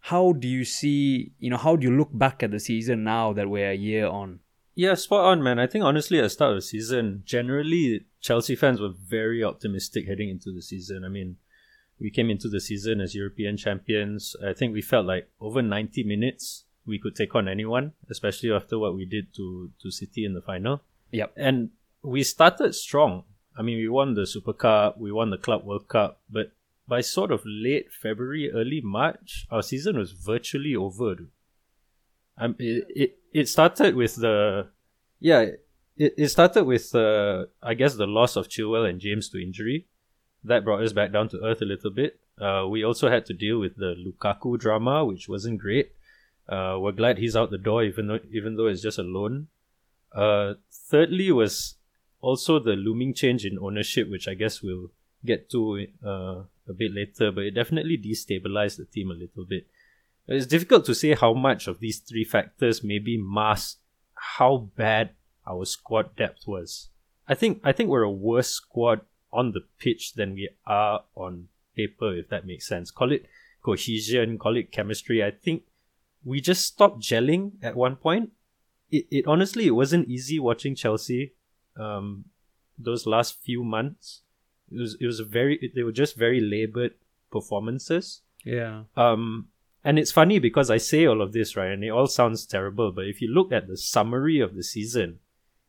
[0.00, 3.32] How do you see, you know, how do you look back at the season now
[3.32, 4.40] that we're a year on?
[4.74, 5.58] Yeah, spot on, man.
[5.58, 10.06] I think honestly, at the start of the season, generally Chelsea fans were very optimistic
[10.06, 11.02] heading into the season.
[11.02, 11.36] I mean,
[11.98, 14.36] we came into the season as European champions.
[14.46, 18.78] I think we felt like over 90 minutes we could take on anyone, especially after
[18.78, 20.82] what we did to to City in the final.
[21.12, 21.32] Yep.
[21.36, 21.70] And
[22.02, 23.24] we started strong.
[23.58, 26.52] I mean, we won the Super Cup, we won the Club World Cup, but
[26.86, 31.16] by sort of late February, early March, our season was virtually over.
[32.38, 34.68] Um, it, it it started with the
[35.20, 35.40] yeah
[35.96, 39.86] it, it started with uh, I guess the loss of Chilwell and James to injury
[40.44, 42.20] that brought us back down to earth a little bit.
[42.40, 45.92] Uh, we also had to deal with the Lukaku drama, which wasn't great.
[46.48, 49.48] Uh, we're glad he's out the door, even though even though it's just a loan.
[50.12, 51.76] Uh, thirdly was
[52.20, 54.90] also the looming change in ownership, which I guess we'll
[55.24, 59.66] get to uh, a bit later, but it definitely destabilized the team a little bit.
[60.28, 63.78] It's difficult to say how much of these three factors maybe mask
[64.14, 65.10] how bad
[65.46, 66.88] our squad depth was.
[67.28, 69.00] I think I think we're a worse squad
[69.32, 72.90] on the pitch than we are on paper, if that makes sense.
[72.90, 73.26] Call it
[73.62, 75.22] cohesion, call it chemistry.
[75.22, 75.62] I think
[76.26, 78.26] we just stopped gelling at one point.
[78.90, 81.22] It, it honestly it wasn't easy watching Chelsea
[81.84, 82.24] um,
[82.86, 84.22] those last few months.
[84.70, 86.94] It was it was a very they were just very labored
[87.30, 88.22] performances.
[88.44, 88.84] Yeah.
[88.96, 89.48] Um,
[89.84, 92.90] and it's funny because I say all of this, right, and it all sounds terrible,
[92.92, 95.20] but if you look at the summary of the season,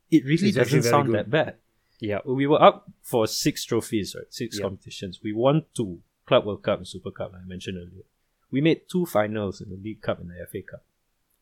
[0.10, 1.15] it really It's doesn't sound good.
[1.17, 1.56] that bad.
[2.00, 2.20] Yeah.
[2.26, 4.26] We were up for six trophies, right?
[4.32, 4.63] Six Yeah.
[4.63, 5.20] competitions.
[5.24, 8.04] We won two Club World Cup and Super Cup, I mentioned earlier.
[8.51, 10.83] We made two finals in the League Cup and the FA Cup.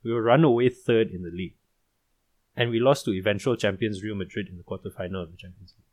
[0.03, 1.55] We were run away third in the league.
[2.55, 5.85] And we lost to eventual champions Real Madrid in the quarterfinal of the Champions League.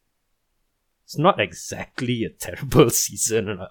[1.05, 3.67] It's not exactly a terrible season.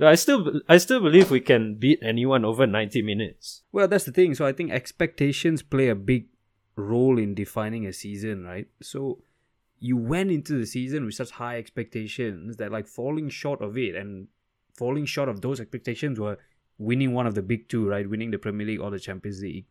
[0.00, 3.62] I still I still believe we can beat anyone over 90 minutes.
[3.72, 4.34] Well, that's the thing.
[4.34, 6.26] So I think expectations play a big
[6.76, 8.66] role in defining a season, right?
[8.82, 9.20] So
[9.78, 13.94] you went into the season with such high expectations that like falling short of it
[13.94, 14.28] and
[14.74, 16.38] falling short of those expectations were
[16.78, 18.08] winning one of the big two, right?
[18.08, 19.66] Winning the Premier League or the Champions League,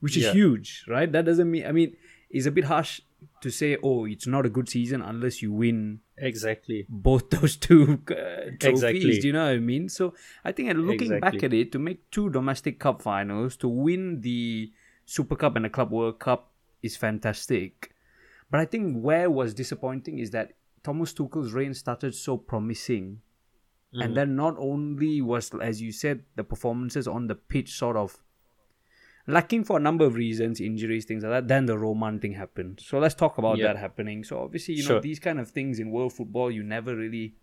[0.00, 0.32] which is Yeah.
[0.32, 1.10] huge, right?
[1.10, 1.96] That doesn't mean I mean
[2.30, 3.00] it's a bit harsh
[3.42, 6.86] to say, oh, it's not a good season unless you win Exactly.
[6.88, 8.14] both those two uh,
[8.58, 8.64] trophies.
[8.64, 9.18] Exactly.
[9.20, 9.88] Do you know what I mean?
[9.88, 14.20] So I think, looking back at it, to make two domestic cup finals, to win
[14.20, 14.72] the
[15.06, 17.90] Super Cup and the Club World Cup is fantastic.
[18.50, 23.20] But I think where was disappointing is that Thomas Tuchel's reign started so promising,
[23.92, 24.14] and mm.
[24.14, 28.18] then not only was, as you said, the performances on the pitch sort of
[29.26, 31.48] lacking for a number of reasons, injuries, things like that.
[31.48, 32.80] Then the Roman thing happened.
[32.82, 33.68] So let's talk about Yeah.
[33.68, 34.24] that happening.
[34.24, 35.00] So obviously, you know, Sure.
[35.00, 37.34] these kind of things in world football, you never really,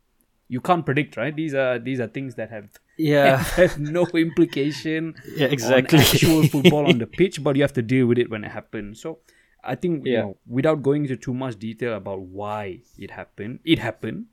[0.48, 1.36] you can't predict, right?
[1.36, 3.38] These are these are things that have Yeah.
[3.62, 6.00] have no implication Yeah, exactly.
[6.00, 9.02] actual football on the pitch, but you have to deal with it when it happens.
[9.02, 9.20] So
[9.64, 10.22] I think you Yeah.
[10.22, 14.28] know, without going into too much detail about why it happened, it happened,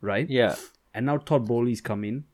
[0.00, 0.28] right?
[0.28, 0.56] yeah.
[0.94, 2.24] And now Todd Boehly's come in.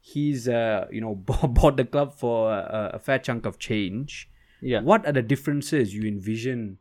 [0.00, 1.14] He's uh you know
[1.48, 4.30] bought the club for a, a fair chunk of change.
[4.60, 4.80] Yeah.
[4.80, 6.78] What are the differences you envision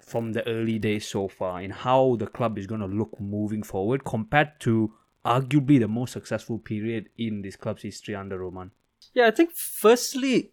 [0.00, 3.62] from the early days so far in how the club is going to look moving
[3.62, 4.92] forward compared to
[5.24, 8.70] arguably the most successful period in this club's history under Roman?
[9.12, 10.52] Yeah, I think firstly,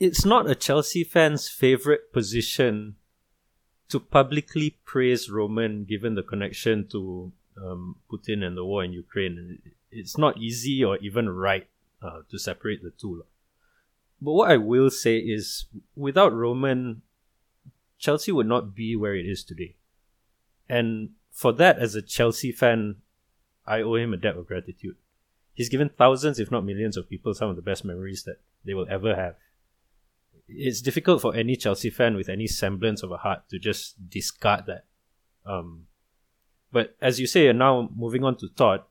[0.00, 2.96] it's not a Chelsea fan's favorite position
[3.88, 9.58] to publicly praise Roman given the connection to um, Putin and the war in Ukraine.
[9.90, 11.66] It's not easy or even right
[12.02, 13.24] uh, to separate the two.
[14.20, 17.02] But what I will say is, without Roman,
[17.98, 19.76] Chelsea would not be where it is today.
[20.68, 22.96] And for that, as a Chelsea fan,
[23.66, 24.96] I owe him a debt of gratitude.
[25.52, 28.74] He's given thousands, if not millions, of people some of the best memories that they
[28.74, 29.36] will ever have.
[30.48, 34.66] It's difficult for any Chelsea fan with any semblance of a heart to just discard
[34.66, 34.84] that.
[35.46, 35.86] Um,
[36.74, 38.82] but as you say, and now moving on to Todd,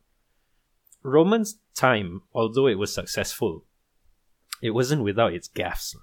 [1.03, 3.65] Roman's time, although it was successful,
[4.61, 5.93] it wasn't without its gaffes.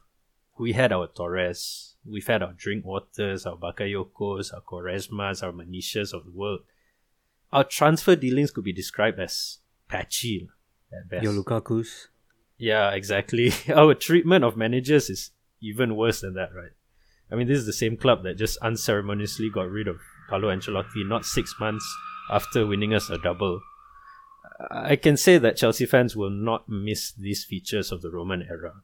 [0.58, 6.26] We had our Torres, we've had our Drinkwaters, our Bakayokos, our Quaresmas, our Manishas of
[6.26, 6.60] the world.
[7.50, 10.50] Our transfer dealings could be described as patchy
[10.92, 11.22] at best.
[11.22, 12.08] Your Lukaku's.
[12.58, 13.54] Yeah, exactly.
[13.74, 15.30] Our treatment of managers is
[15.62, 16.72] even worse than that, right?
[17.32, 19.96] I mean, this is the same club that just unceremoniously got rid of
[20.30, 21.84] Carlo Ancelotti not six months
[22.30, 23.60] after winning us a double.
[24.70, 28.82] I can say that Chelsea fans will not miss these features of the Roman era.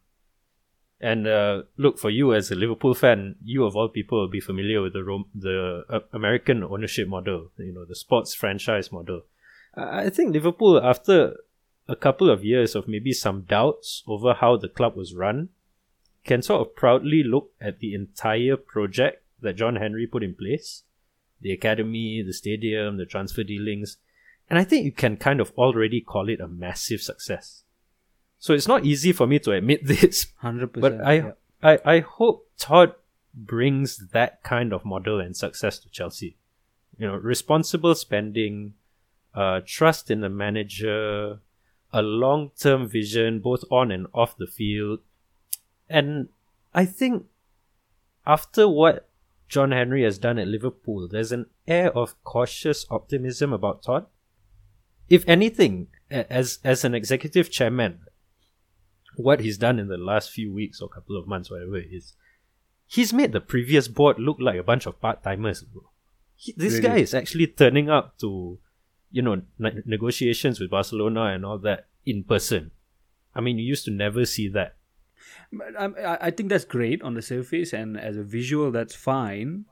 [1.01, 4.41] And uh, look, for you as a Liverpool fan, you of all people will be
[4.41, 9.23] familiar with the the uh, American ownership model, you know, the sports franchise model.
[9.77, 11.37] I think Liverpool, after
[11.87, 15.51] a couple of years of maybe some doubts over how the club was run,
[16.25, 20.83] can sort of proudly look at the entire project that John Henry put in place
[21.41, 23.99] the academy, the stadium, the transfer dealings.
[24.49, 27.63] And I think you can kind of already call it a massive success.
[28.39, 30.81] So it's not easy for me to admit this, 100%.
[30.81, 31.31] but I, yeah.
[31.63, 32.95] I, I hope Todd
[33.35, 36.37] brings that kind of model and success to Chelsea.
[36.99, 38.75] You know, responsible spending,
[39.35, 41.41] uh, trust in the manager,
[41.93, 45.01] a long term vision both on and off the field.
[45.89, 46.29] And
[46.75, 47.27] I think
[48.27, 49.09] after what
[49.49, 54.07] John Henry has done at Liverpool, there's an air of cautious optimism about Todd.
[55.09, 58.01] If anything, as as an executive chairman,
[59.17, 62.15] what he's done in the last few weeks or couple of months, whatever it is,
[62.87, 65.65] he's made the previous board look like a bunch of part timers.
[66.57, 68.59] This guy is actually turning up to,
[69.11, 72.73] you know, ne- negotiations with Barcelona and all that in person.
[73.35, 74.77] I mean, you used to never see that.
[75.53, 79.65] But I, I think that's great on the surface, and as a visual, that's fine.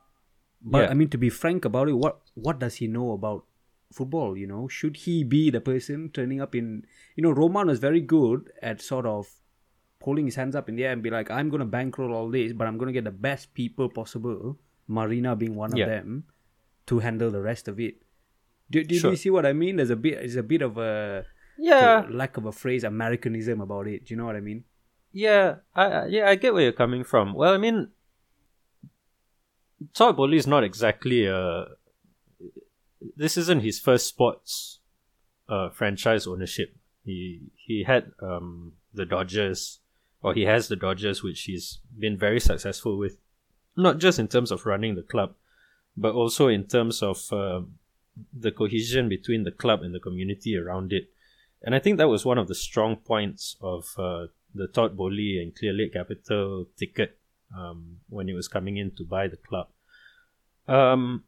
[0.62, 0.90] But Yeah.
[0.90, 3.44] I mean, to be frank about it, what what does he know about
[3.92, 4.36] football?
[4.36, 6.84] You know, should he be the person turning up in?
[7.16, 9.28] You know, Roman was very good at sort of
[10.02, 12.30] holding his hands up in the air and be like, "I'm going to bankroll all
[12.30, 15.84] this, but I'm going to get the best people possible." Marina being one Yeah.
[15.84, 16.24] of them,
[16.86, 18.02] to handle the rest of it.
[18.70, 19.76] Do, do, do you see what I mean?
[19.76, 21.24] There's a bit, there's a bit of a
[21.58, 24.04] Yeah, lack of a phrase, Americanism about it.
[24.04, 24.64] Do you know what I mean?
[25.14, 27.34] Yeah, I, yeah, I get where you're coming from.
[27.34, 27.90] Well, I mean,
[29.94, 31.66] Todd Boehly is not exactly a.
[33.16, 34.80] This isn't his first sports
[35.48, 36.76] uh, franchise ownership.
[37.04, 39.78] He he had um, the Dodgers,
[40.20, 43.16] or he has the Dodgers, which he's been very successful with,
[43.76, 45.34] not just in terms of running the club,
[45.96, 47.60] but also in terms of uh,
[48.36, 51.10] the cohesion between the club and the community around it.
[51.62, 55.42] And I think that was one of the strong points of uh, the Todd Boehly
[55.42, 57.18] and Clearlake Capital ticket
[57.56, 59.68] um, when he was coming in to buy the club.
[60.68, 61.24] Um,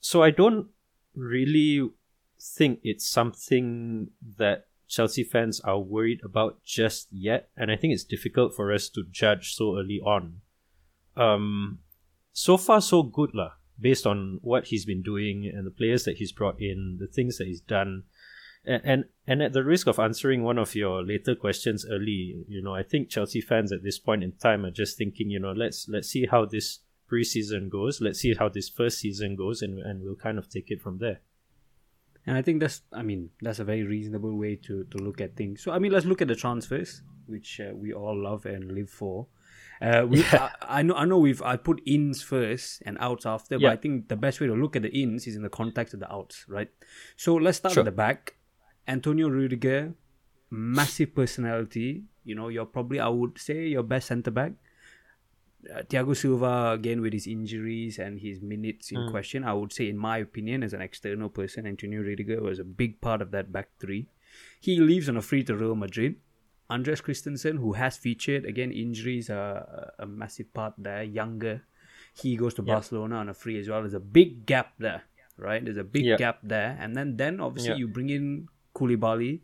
[0.00, 0.68] so I don't
[1.14, 1.90] really
[2.40, 8.04] think it's something that Chelsea fans are worried about just yet, and I think it's
[8.04, 10.42] difficult for us to judge so early on.
[11.16, 11.78] Um,
[12.32, 13.52] so far, so good lah.
[13.80, 17.38] Based on what he's been doing and the players that he's brought in, the things
[17.38, 18.04] that he's done,
[18.64, 22.62] and, and and at the risk of answering one of your later questions early, you
[22.62, 25.52] know, I think Chelsea fans at this point in time are just thinking, you know,
[25.52, 29.78] let's let's see how this preseason goes, let's see how this first season goes, and
[29.78, 31.20] and we'll kind of take it from there.
[32.24, 35.34] And I think that's, I mean, that's a very reasonable way to, to look at
[35.34, 35.60] things.
[35.60, 38.90] So, I mean, let's look at the transfers, which uh, we all love and live
[38.90, 39.26] for.
[39.80, 41.18] Uh, we, I, I know, I know.
[41.18, 44.54] We've I put ins first and outs after, but I think the best way to
[44.54, 46.68] look at the ins is in the context of the outs, right?
[47.16, 47.80] So let's start Sure.
[47.80, 48.36] at the back.
[48.88, 49.94] Antonio Rudiger,
[50.50, 52.04] massive personality.
[52.24, 54.52] You know, you're probably I would say your best centre back.
[55.72, 59.44] Uh, Thiago Silva again with his injuries and his minutes in question.
[59.44, 63.00] I would say, in my opinion, as an external person, Antonio Rudiger was a big
[63.00, 64.08] part of that back three.
[64.60, 66.16] He leaves on a free to Real Madrid.
[66.68, 71.02] Andres Christensen, who has featured again, injuries are a, massive part there.
[71.04, 71.62] Younger,
[72.14, 72.74] he goes to Yeah.
[72.74, 73.82] Barcelona on a free as well.
[73.82, 75.02] There's a big gap there,
[75.36, 75.62] right?
[75.64, 76.16] There's a big Yeah.
[76.16, 77.76] gap there, and then then obviously Yeah.
[77.84, 78.48] you bring in
[78.86, 79.40] Koulibaly,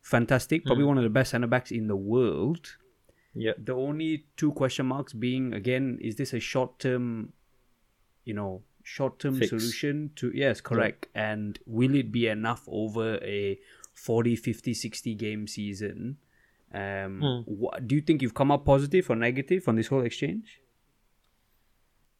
[0.00, 0.88] fantastic, probably Mm.
[0.88, 2.76] one of the best centre backs in the world.
[3.34, 3.52] Yeah.
[3.58, 7.32] The only two question marks being again, is this a short term,
[8.24, 11.08] you know, short term solution to yes, correct.
[11.14, 13.58] And will it be enough over a
[13.94, 16.16] 40, 50, 60 game season?
[16.72, 17.40] Um, Hmm.
[17.46, 20.60] wha- do you think you've come up positive or negative on this whole exchange?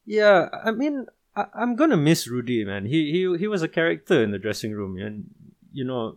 [0.05, 2.87] Yeah, I mean, I, I'm gonna miss Rudy, man.
[2.87, 5.25] He he he was a character in the dressing room, and
[5.73, 6.17] you know,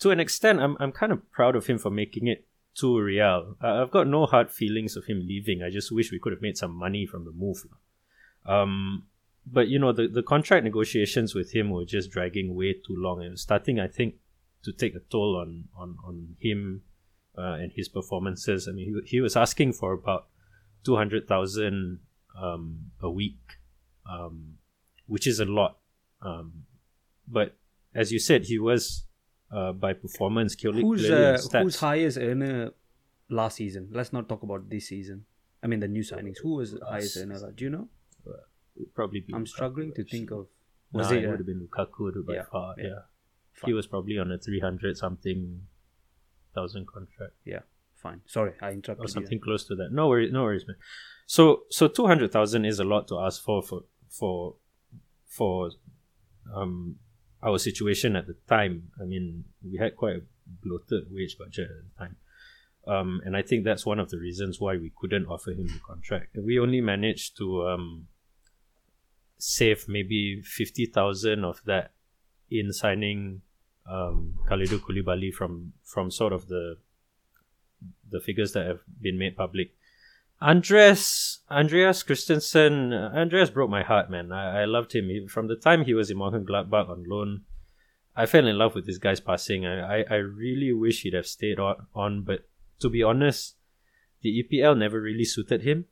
[0.00, 3.56] to an extent, I'm I'm kind of proud of him for making it to Real.
[3.60, 5.62] I've got no hard feelings of him leaving.
[5.62, 7.66] I just wish we could have made some money from the move.
[8.46, 9.04] Um,
[9.46, 13.22] but you know, the the contract negotiations with him were just dragging way too long,
[13.22, 14.16] and starting, I think,
[14.62, 16.82] to take a toll on on on him
[17.36, 18.68] uh, and his performances.
[18.68, 20.26] I mean, he he was asking for about
[20.84, 22.00] two hundred thousand
[22.40, 23.58] um, a week,
[24.10, 24.58] um,
[25.06, 25.78] which is a lot.
[26.22, 26.64] Um,
[27.26, 27.56] but
[27.94, 29.04] as you said, he was
[29.52, 32.70] uh, by performance Who's uh, who's highest earner
[33.28, 33.88] last season?
[33.92, 35.24] Let's not talk about this season.
[35.62, 36.38] I mean the new signings.
[36.42, 37.52] Who was the highest earner?
[37.52, 37.88] Do you know?
[38.76, 40.46] Would probably be I'm Lukaku, struggling to think of.
[40.92, 41.24] Was Was it?
[41.24, 42.74] it, uh, would have been Lukaku by yeah, far.
[42.78, 42.84] yeah.
[42.86, 45.62] Yeah, he was probably on a three hundred something
[46.54, 47.60] thousand contract Yeah,
[47.94, 48.22] fine.
[48.26, 49.12] Sorry, I or interrupted you.
[49.12, 49.92] something close to that.
[49.92, 50.76] No worries, no worries, man.
[51.26, 54.54] So so two hundred thousand is a lot to ask for for for
[55.26, 55.70] for
[56.54, 56.96] um
[57.42, 58.90] our situation at the time.
[59.00, 60.22] I mean, we had quite a
[60.62, 62.16] bloated wage budget at the time.
[62.86, 65.80] Um, and I think that's one of the reasons why we couldn't offer him the
[65.86, 66.36] contract.
[66.36, 68.08] We only managed to um,
[69.38, 71.92] save maybe fifty thousand of that
[72.50, 73.42] in signing
[73.88, 76.78] um, Kalidou Koulibaly from from sort of the
[78.10, 79.72] the figures that have been made public.
[80.40, 84.30] Andres Andreas Christensen Andreas broke my heart, man.
[84.32, 87.42] I, I loved him He- from the time he was in Mönchengladbach on loan.
[88.16, 89.66] I fell in love with this guy's passing.
[89.66, 92.48] I, I, I really wish he'd have stayed on, on, but
[92.80, 93.56] to be honest,
[94.22, 95.86] the EPL never really suited him,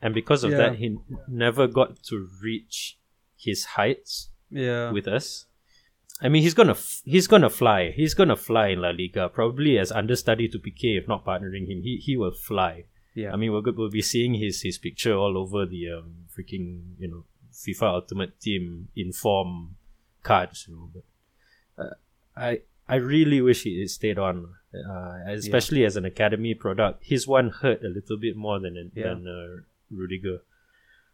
[0.00, 0.56] and because of Yeah.
[0.58, 0.96] that, he
[1.28, 2.98] never got to reach
[3.36, 4.90] his heights Yeah.
[4.90, 5.46] with us.
[6.20, 7.90] I mean, he's gonna f- he's gonna fly.
[7.90, 11.82] He's gonna fly in La Liga, probably as understudy to Piqué, if not partnering him.
[11.82, 12.84] He he will fly.
[13.14, 13.32] Yeah.
[13.32, 17.08] I mean, go- we'll be seeing his his picture all over the um, freaking you
[17.08, 19.76] know FIFA Ultimate Team inform
[20.22, 20.66] cards.
[20.68, 21.04] You know, but
[21.84, 21.94] uh,
[22.36, 24.54] I I really wish he stayed on.
[24.74, 27.04] uh, especially as an academy product.
[27.04, 29.08] His one hurt a little bit more than Yeah.
[29.08, 30.38] than uh, Rudiger.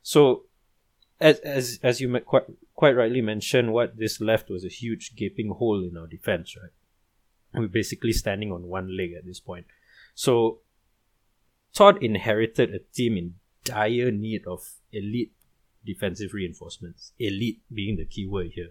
[0.02, 0.44] So,
[1.20, 2.44] as as as you quite
[2.76, 6.54] quite rightly mentioned, what this left was a huge gaping hole in our defense.
[6.56, 6.70] Right,
[7.60, 9.66] we're basically standing on one leg at this point.
[10.14, 10.60] So,
[11.78, 15.32] Todd inherited a team in dire need of elite
[15.86, 17.12] defensive reinforcements.
[17.20, 18.70] Elite being the key word here.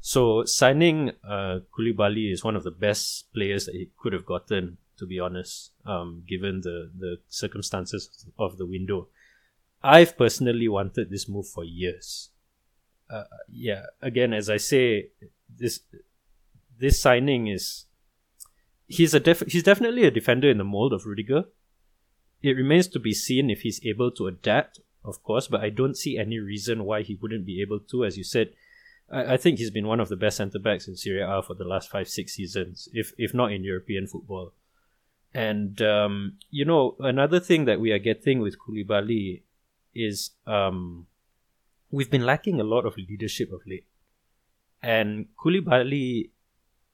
[0.00, 4.78] So signing uh, Koulibaly is one of the best players that he could have gotten,
[4.96, 9.08] to be honest, um, given the, the circumstances of the window.
[9.82, 12.30] I've personally wanted this move for years.
[13.10, 15.08] Uh, yeah, again, as I say,
[15.48, 15.80] this
[16.78, 17.86] this signing is
[18.86, 21.46] he's a def- he's definitely a defender in the mold of Rudiger.
[22.42, 25.96] It remains to be seen if he's able to adapt, of course, but I don't
[25.96, 28.04] see any reason why he wouldn't be able to.
[28.04, 28.52] As you said,
[29.10, 31.54] I, I think he's been one of the best centre backs in Serie A for
[31.54, 34.52] the last five, six seasons, if if not in European football.
[35.34, 39.42] And um, you know, another thing that we are getting with Koulibaly
[39.94, 41.06] is um,
[41.90, 43.86] we've been lacking a lot of leadership of late.
[44.82, 46.30] And Koulibaly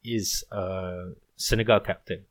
[0.05, 2.25] is a Senegal captain.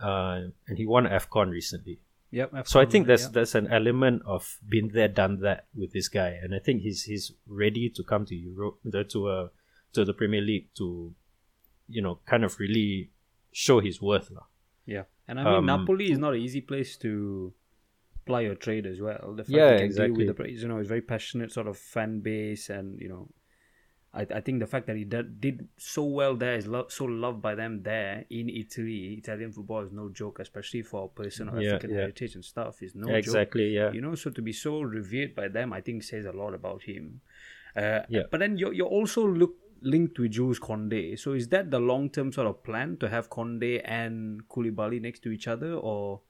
[0.00, 2.00] Uh, and he won AFCON recently.
[2.30, 2.66] Yep.
[2.66, 3.28] So I think there's yeah.
[3.32, 7.04] there's an element of been there, done that with this guy, and I think he's
[7.04, 9.48] he's ready to come to Europe, the- to uh,
[9.92, 11.14] to the Premier League to,
[11.88, 13.10] you know, kind of really
[13.52, 14.46] show his worth, lah.
[14.84, 17.54] Yeah, and I mean Um, Napoli is not an easy place to
[18.26, 19.34] ply your trade as well.
[19.36, 20.26] The fact Yeah, exactly.
[20.26, 23.30] with the you know, it's very passionate sort of fan base, and you know,
[24.14, 27.04] I, I think the fact that he did, did so well there is lo- so
[27.04, 29.14] loved by them there in Italy.
[29.18, 32.00] Italian football is no joke, especially for a person of Yeah, African yeah.
[32.02, 32.80] heritage and stuff.
[32.82, 33.16] Is no joke.
[33.16, 33.90] exactly, yeah.
[33.92, 36.82] You know, so to be so revered by them, I think says a lot about
[36.84, 37.20] him.
[37.76, 38.22] Uh, Yeah.
[38.30, 41.18] But then you're, you're also look, linked with Jules Koundé.
[41.18, 45.20] So is that the long term sort of plan to have Koundé and Koulibaly next
[45.24, 46.20] to each other, or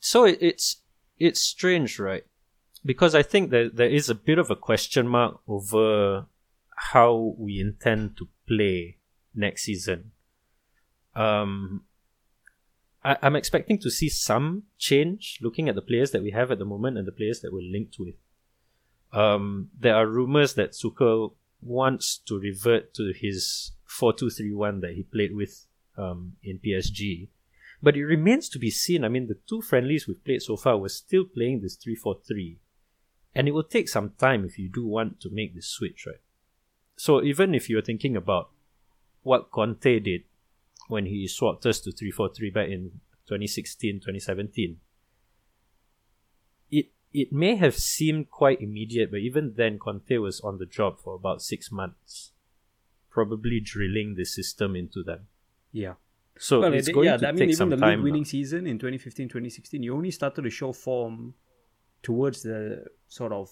[0.00, 0.76] So it, it's
[1.18, 2.24] it's strange, right?
[2.84, 6.26] Because I think that there is a bit of a question mark over
[6.76, 8.96] how we intend to play
[9.34, 10.10] next season.
[11.14, 11.84] Um,
[13.04, 16.58] I, I'm expecting to see some change looking at the players that we have at
[16.58, 18.14] the moment and the players that we're linked with.
[19.12, 25.34] Um, there are rumors that Tuchel wants to revert to his 4-2-3-1 that he played
[25.34, 25.66] with
[25.96, 27.28] um, in PSG.
[27.82, 29.04] But it remains to be seen.
[29.04, 32.16] I mean, the two friendlies we've played so far, we're still playing this 3 4
[32.26, 32.58] 3.
[33.34, 36.20] And it will take some time if you do want to make the switch, right?
[36.96, 38.50] So even if you're thinking about
[39.22, 40.22] what Conte did
[40.88, 44.76] when he swapped us to 343 back in 2016, 2017,
[46.70, 50.98] it, it may have seemed quite immediate, but even then, Conte was on the job
[50.98, 52.32] for about six months,
[53.10, 55.26] probably drilling the system into them.
[55.72, 55.94] yeah?
[56.38, 57.90] So well, it's it- going yeah, to I take mean, even some the time.
[57.90, 58.04] league lah.
[58.04, 61.34] winning season in 2015 2016, you only started to show form
[62.02, 63.50] towards the sort of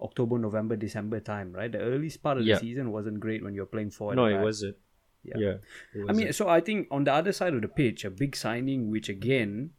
[0.00, 1.70] October, November, December time, right?
[1.70, 2.54] The early part of Yeah.
[2.56, 4.16] the season wasn't great when you're playing forward.
[4.16, 4.76] No, it wasn't.
[5.24, 5.34] Yeah.
[5.38, 5.54] Yeah.
[5.94, 8.34] it I mean, so I think on the other side of the pitch, a big
[8.34, 9.70] signing, which again,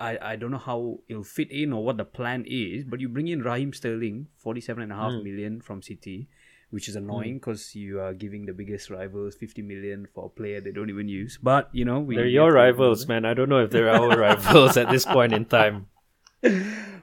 [0.00, 3.08] I, I don't know how it'll fit in or what the plan is, but you
[3.08, 5.22] bring in Raheem Sterling, forty-seven and a half Hmm.
[5.22, 6.26] million from City,
[6.70, 10.60] which is annoying because you are giving the biggest rivals 50 million for a player
[10.60, 11.38] they don't even use.
[11.40, 13.24] But, you know, we they're your rivals, man.
[13.24, 15.86] I don't know if they're our rivals at this point in time.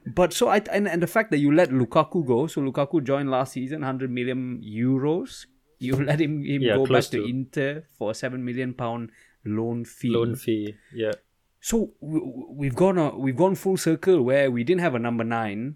[0.05, 3.29] But so I and, and the fact that you let Lukaku go, so Lukaku joined
[3.29, 5.45] last season, 100 million euros.
[5.77, 7.25] You let him, him Yeah, go back to to.
[7.25, 9.11] Inter for a 7 million pound
[9.45, 10.09] loan fee.
[10.09, 10.75] Loan fee.
[10.93, 11.13] Yeah.
[11.61, 15.75] So we've gone a, we've gone full circle where we didn't have a number nine.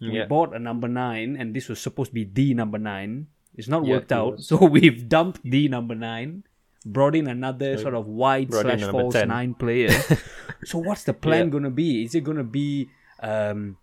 [0.00, 3.28] We bought a number nine, and this was supposed to be the number nine.
[3.54, 4.48] It's not Yeah, worked out, was.
[4.48, 6.44] so we've dumped the number nine,
[6.84, 9.28] brought in another sort of wide slash false 10.
[9.28, 9.88] nine player.
[10.64, 11.50] so what's the plan Yeah.
[11.52, 12.04] gonna be?
[12.04, 12.88] Is it gonna be
[13.20, 13.76] um,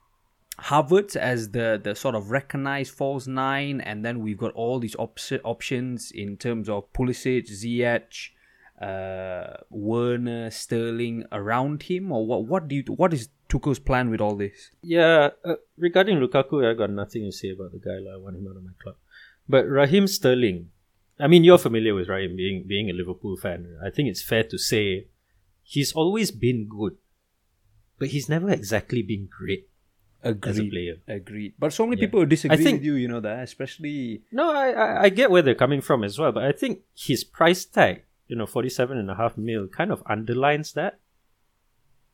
[0.60, 4.96] Havertz as the the sort of recognized false nine, and then we've got all these
[4.96, 8.30] op- options in terms of Pulisic, Ziyech,
[8.82, 12.46] uh, Werner, Sterling around him, or what?
[12.46, 12.84] What do you?
[12.96, 14.72] What is Tuchel's plan with all this?
[14.82, 15.30] Yeah.
[15.44, 17.98] Uh, regarding Lukaku, I got nothing to say about the guy.
[18.00, 18.96] Like, I want him out of my club.
[19.50, 20.70] But Raheem Sterling,
[21.20, 23.78] I mean, you're familiar with Raheem being being a Liverpool fan.
[23.84, 25.08] I think it's fair to say
[25.64, 26.96] he's always been good,
[28.00, 29.70] but he's never exactly been great
[30.24, 30.96] as a player.
[31.08, 31.54] Agreed.
[31.60, 32.08] But so many Yeah.
[32.08, 32.94] people disagree I think- with you.
[32.96, 36.32] You know that, especially No, I, I I get where they're coming from as well,
[36.32, 40.04] but I think his price tag, you know, forty-seven and a half mil, kind of
[40.06, 41.00] underlines that.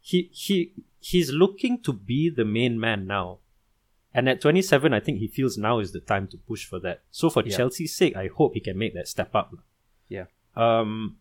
[0.02, 3.39] He he he's looking to be the main man now,
[4.14, 7.04] and at twenty-seven, I think he feels now is the time to push for that.
[7.12, 7.58] So for Yeah.
[7.58, 9.54] Chelsea's sake, I hope he can make that step up.
[10.08, 10.26] yeah.
[10.56, 11.18] Um,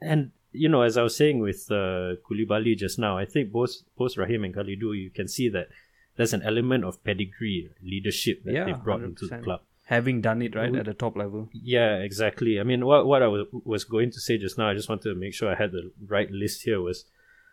[0.00, 3.76] and you know, as I was saying with uh, Koulibaly just now, I think both
[3.96, 5.68] both Raheem and Kalidou, you can see that
[6.16, 9.62] there's an element of pedigree, leadership that Yeah, they've brought into the club.
[9.86, 11.48] Having done it right at the top level.
[11.52, 12.60] Yeah, exactly.
[12.60, 15.08] I mean, what what I was, was going to say just now, I just wanted
[15.08, 16.80] to make sure I had the right list here.
[16.80, 17.04] Was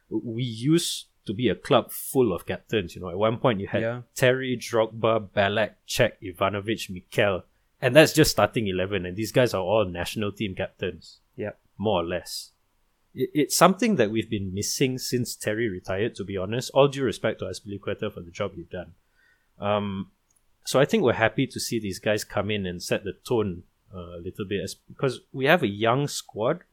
[0.09, 2.95] we used to be a club full of captains.
[2.95, 4.01] You know, at one point you had Yeah.
[4.15, 7.43] Terry, Drogba, Ballack, Cech, Ivanovic, Mikel,
[7.81, 9.05] and that's just starting eleven.
[9.05, 11.57] And these guys are all national team captains, Yep.
[11.77, 12.51] more or less.
[13.13, 16.15] It, it's something that we've been missing since Terry retired.
[16.15, 18.93] To be honest, all due respect to Azpilicueta for the job you've done.
[19.59, 20.11] Um,
[20.65, 23.63] so I think we're happy to see these guys come in and set the tone
[23.93, 26.63] uh, a little bit, as, because we have a young squad,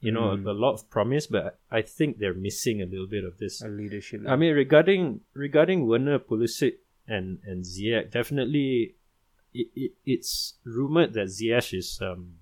[0.00, 0.46] you know, Mm.
[0.46, 3.62] a, a lot of promise, but I think they're missing a little bit of this.
[3.62, 4.22] A leadership.
[4.26, 8.94] I mean, regarding regarding Werner, Pulisic, and and Ziyech, definitely,
[9.54, 12.34] it, it, it's rumored that Ziyech is um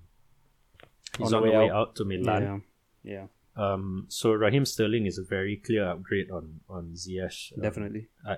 [1.19, 1.95] he's on, the way, out.
[1.97, 2.63] to Milan.
[3.07, 3.27] Yeah.
[3.57, 7.53] Um, so Raheem Sterling is a very clear upgrade on on Ziyech.
[7.55, 8.09] Um, Definitely.
[8.27, 8.37] I,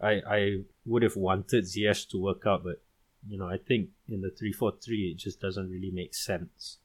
[0.00, 2.82] I I would have wanted Ziyech to work out, but
[3.28, 6.78] you know I think in the three four three it just doesn't really make sense.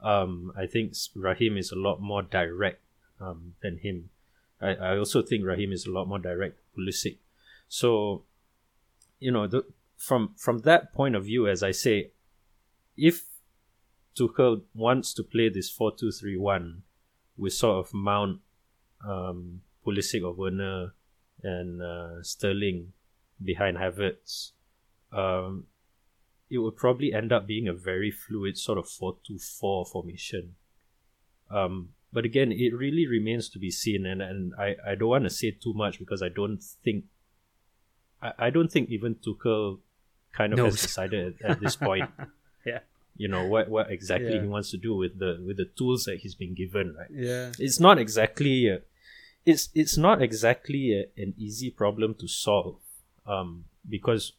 [0.00, 2.82] Um, I think Raheem is a lot more direct
[3.20, 4.10] um, than him.
[4.60, 7.18] I, I also think Raheem is a lot more direct Pulisic.
[7.68, 8.24] So,
[9.18, 9.64] you know, the,
[9.96, 12.12] from from that point of view, as I say,
[12.96, 13.24] if
[14.18, 16.82] Tuchel wants to play this four two three one,
[17.36, 18.40] with sort of Mount,
[19.06, 20.94] um, Pulisic or Werner,
[21.42, 22.92] and uh, Sterling
[23.42, 24.52] behind Havertz,
[25.12, 25.64] um,
[26.50, 30.54] it would probably end up being a very fluid sort of 4-2-4 formation.
[31.50, 35.24] Um, but again, it really remains to be seen, and, and I, I don't want
[35.24, 37.04] to say too much because I don't think
[38.22, 39.78] I, I don't think even Tuchel
[40.32, 42.10] kind of has decided at, at this point.
[42.66, 42.80] Yeah.
[43.18, 44.42] You know what what exactly Yeah.
[44.42, 47.10] he wants to do with the with the tools that he's been given, right?
[47.10, 47.52] Yeah.
[47.58, 48.78] it's not exactly
[49.44, 52.80] it's it's not exactly a, an easy problem to solve
[53.26, 54.32] um because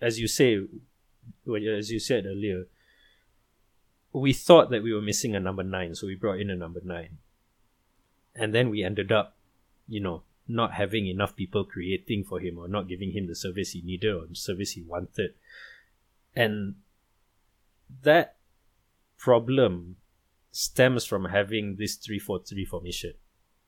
[0.00, 0.50] as you say
[1.78, 2.64] as you said earlier
[4.12, 6.80] we thought that we were missing a number 9 so we brought in a number
[6.84, 7.18] 9
[8.34, 9.36] and then we ended up
[9.88, 13.72] you know not having enough people creating for him or not giving him the service
[13.72, 15.34] he needed or the service he wanted
[16.36, 16.74] and
[18.02, 18.36] that
[19.18, 19.96] problem
[20.50, 23.14] stems from having this 343 formation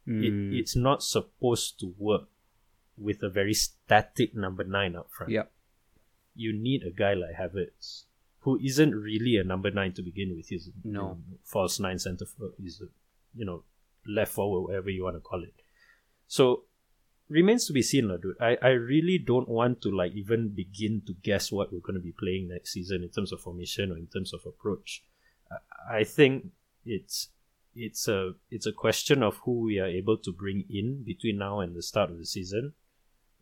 [0.07, 0.23] Mm.
[0.53, 2.29] it, it's not supposed to work
[2.99, 5.33] with a very static number nine up front.
[5.33, 5.51] Yep.
[6.35, 8.05] You need a guy like Havertz,
[8.41, 10.49] who isn't really a number nine to begin with.
[10.49, 11.23] He's No.
[11.43, 12.27] false nine center.
[12.27, 12.89] for- He's a
[13.35, 13.65] you know
[14.07, 15.55] left forward, whatever you want to call it.
[16.29, 16.65] So
[17.29, 18.37] remains to be seen, lah, dude.
[18.41, 22.01] I, I really don't want to like even begin to guess what we're going to
[22.01, 25.03] be playing next season in terms of formation or in terms of approach.
[25.51, 26.53] I, I think
[26.85, 27.29] it's
[27.75, 31.61] it's a it's a question of who we are able to bring in between now
[31.61, 32.75] and the start of the season.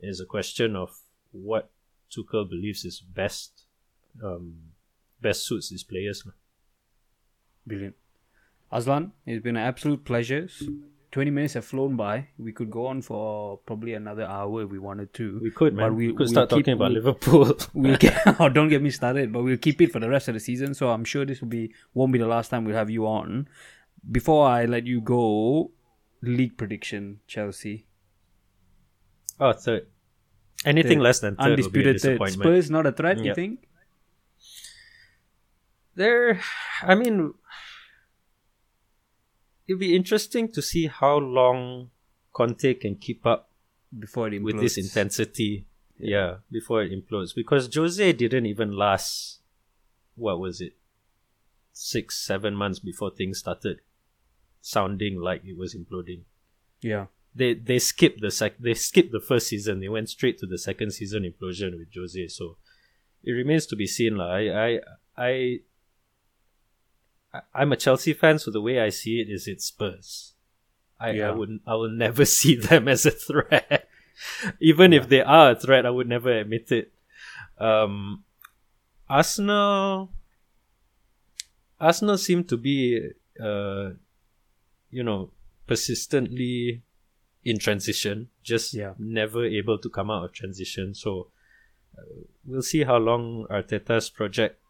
[0.01, 0.91] It's a question of
[1.33, 1.71] what
[2.11, 3.65] Tuchel believes is best
[4.23, 4.55] um,
[5.21, 6.27] best suits his players.
[7.67, 7.97] Brilliant.
[8.73, 10.49] Azlan, it's been an absolute pleasure.
[11.13, 12.27] 20 minutes have flown by.
[12.39, 15.39] We could go on for probably another hour if we wanted to.
[15.43, 15.97] We could, But man.
[15.97, 17.57] we- We, could we'll start keep- talking about we'll- Liverpool.
[17.75, 20.35] We'll get, oh, don't get me started, but we'll keep it for the rest of
[20.35, 20.73] the season.
[20.75, 23.47] So I'm sure this will be won't be the last time we'll have you on.
[24.11, 25.71] Before I let you go,
[26.23, 27.87] league prediction Chelsea.
[29.39, 29.87] oh, third.
[30.65, 31.03] Anything Third.
[31.05, 32.33] less than third undisputed would be a third.
[32.33, 33.37] Spurs not a threat, you Yep.
[33.37, 33.69] think?
[35.95, 36.41] There,
[36.83, 37.35] I mean,
[39.67, 41.91] it'd be interesting to see how long
[42.33, 43.51] Conte can keep up
[43.99, 44.85] Before it with this implodes.
[44.85, 45.67] intensity.
[45.99, 46.37] Yeah.
[46.51, 47.35] before it implodes.
[47.35, 49.41] Because Jose didn't even last,
[50.17, 50.73] what was it,
[51.73, 53.81] six, seven months before things started
[54.61, 56.23] sounding like it was imploding.
[56.81, 57.07] Yeah.
[57.35, 59.81] They they skipped the sec- they skipped the first season.
[59.81, 62.29] They went straight to the second season implosion with Jose.
[62.29, 62.57] So
[63.25, 64.21] it remains to be seen.
[64.21, 64.81] I I I
[65.17, 65.61] I-
[67.55, 70.35] I'm a Chelsea fan, so the way I see it is it's Spurs.
[71.01, 71.31] I, I Yeah.
[71.33, 73.89] would I will never see them as a threat.
[74.61, 76.93] Even if they are a threat, I would never admit it.
[77.59, 78.25] Um,
[79.09, 80.11] Arsenal,
[81.81, 83.11] Arsenal seem to be,
[83.41, 83.91] uh,
[84.91, 85.31] you know,
[85.67, 86.83] persistently
[87.45, 88.95] in transition, just Yeah.
[88.99, 90.95] never able to come out of transition.
[90.95, 91.29] So
[91.99, 92.03] uh,
[92.45, 94.62] we'll see how long Arteta's project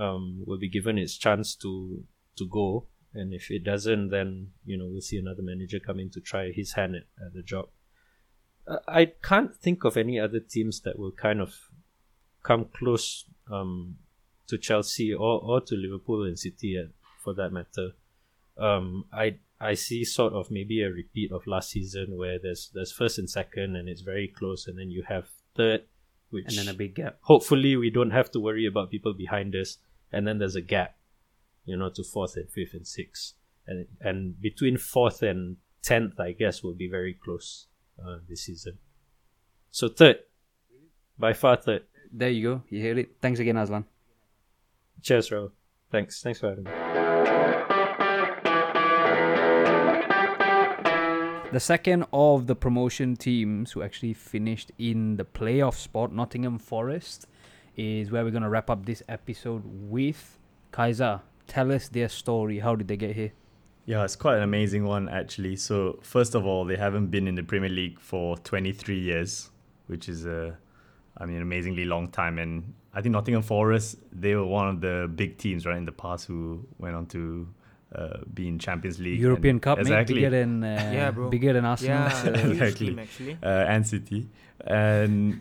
[0.00, 2.02] um, will be given its chance to
[2.36, 2.86] to go.
[3.12, 6.52] And if it doesn't, then you know we'll see another manager come in to try
[6.52, 7.68] his hand at, at the job.
[8.66, 11.54] Uh, I can't think of any other teams that will kind of
[12.42, 13.96] come close um,
[14.46, 16.88] to Chelsea or, or to Liverpool and City, uh,
[17.22, 17.90] for that matter.
[18.56, 22.92] Um, I I see sort of maybe a repeat of last season where there's there's
[22.92, 25.82] first and second and it's very close, and then you have third,
[26.30, 27.18] which And then a big gap.
[27.22, 29.78] hopefully we don't have to worry about people behind us,
[30.12, 30.96] and then there's a gap,
[31.64, 33.34] you know, to fourth and fifth and sixth,
[33.66, 37.66] and and between fourth and tenth, I guess, will be very close
[37.98, 38.78] uh, this season.
[39.70, 40.20] So third,
[41.18, 41.84] by far third.
[42.12, 42.62] There you go.
[42.68, 43.16] You hear it.
[43.20, 43.84] Thanks again, Azlan.
[45.00, 45.52] Cheers, Ro.
[45.90, 46.22] Thanks.
[46.22, 46.70] Thanks for having me.
[51.52, 57.26] The second of the promotion teams who actually finished in the playoff spot, Nottingham Forest,
[57.80, 60.38] is where we're going to wrap up this episode with.
[60.72, 62.58] Kaiser, tell us their story.
[62.60, 63.32] How did they get here?
[63.86, 65.56] Yeah, it's quite an amazing one actually.
[65.56, 69.50] So first of all, they haven't been in the Premier League for 23 years,
[69.88, 70.56] which is a,
[71.18, 72.38] I mean, an amazingly long time.
[72.38, 75.92] And I think Nottingham Forest, they were one of the big teams right in the
[75.92, 77.48] past who went on to
[77.96, 80.14] uh, be in Champions League, European and- Cup, mate, exactly.
[80.16, 81.28] bigger than uh, Yeah, bro.
[81.28, 81.96] bigger than Arsenal.
[81.98, 82.86] Yeah, exactly.
[82.88, 83.38] team, actually.
[83.42, 84.28] uh, and City.
[84.64, 85.40] And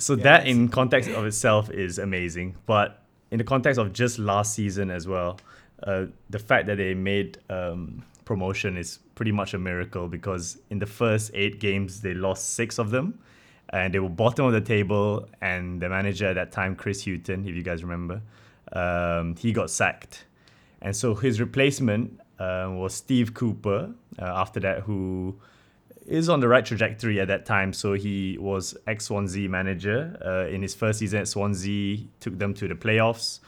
[0.00, 2.56] so Yeah, that in context of itself is amazing.
[2.66, 5.38] But in the context of just last season as well,
[5.82, 10.78] uh, the fact that they made um, promotion is pretty much a miracle because in
[10.78, 13.18] the first eight games, they lost six of them.
[13.72, 17.46] And they were bottom of the table, and the manager at that time, Chris Hughton,
[17.46, 18.20] if you guys remember,
[18.72, 20.24] um, he got sacked.
[20.82, 25.36] And so his replacement uh, was Steve Cooper, uh, after that, who
[26.06, 27.72] is on the right trajectory at that time.
[27.72, 30.16] So he was ex Swansea manager.
[30.24, 33.40] Uh, in his first season at Swansea, took them to the playoffs.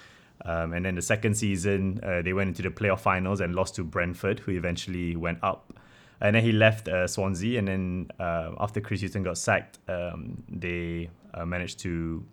[0.45, 3.77] Um, and then the second season, uh, they went into the playoff finals and lost
[3.77, 5.73] to Brentford, who eventually went up.
[6.21, 7.59] And then he left uh, Swansea.
[7.59, 12.25] And then uh, after Chris Hughton got sacked, um, they uh, managed to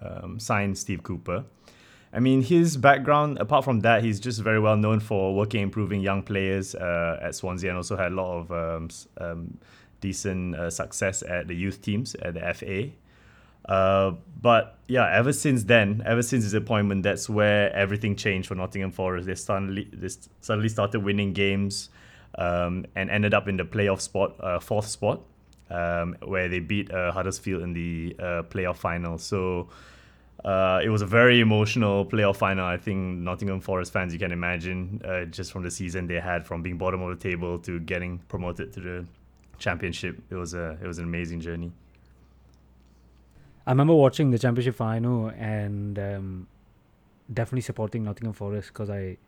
[0.00, 1.44] um, sign Steve Cooper.
[2.12, 6.02] I mean, his background, apart from that, he's just very well known for working, improving
[6.02, 8.88] young players uh, at Swansea and also had a lot of um,
[9.18, 9.58] um,
[10.00, 12.90] decent uh, success at the youth teams at the FA.
[13.72, 18.56] Uh, but yeah, ever since then, ever since his appointment, that's where everything changed for
[18.56, 19.26] Nottingham Forest.
[19.26, 20.08] They suddenly, they
[20.40, 21.88] suddenly started winning games
[22.36, 25.22] um, and ended up in the playoff spot, uh, fourth spot,
[25.70, 29.16] um, where they beat uh, Huddersfield in the uh, playoff final.
[29.16, 29.68] So
[30.44, 32.64] uh, it was a very emotional playoff final.
[32.64, 36.46] I think Nottingham Forest fans, you can imagine, uh, just from the season they had,
[36.46, 39.06] from being bottom of the table to getting promoted to the
[39.58, 40.20] championship.
[40.30, 41.72] It was a it was an amazing journey.
[43.66, 46.48] I remember watching the championship final and um,
[47.32, 49.18] definitely supporting Nottingham Forest because I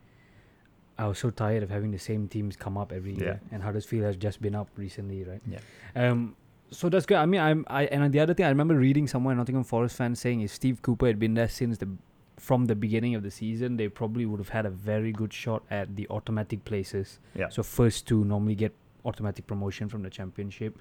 [0.99, 4.05] I was so tired of having the same teams come up every year, and Huddersfield
[4.05, 5.41] has just been up recently, right?
[5.47, 5.61] Yeah.
[5.95, 6.37] Um.
[6.75, 7.18] So that's good.
[7.18, 10.14] I mean, I'm I and the other thing I remember reading somewhere Nottingham Forest fan
[10.14, 11.89] saying is Steve Cooper had been there since the
[12.37, 13.77] from the beginning of the season.
[13.77, 17.20] They probably would have had a very good shot at the automatic places.
[17.35, 17.49] Yeah.
[17.49, 20.77] So first two normally get automatic promotion from the championship.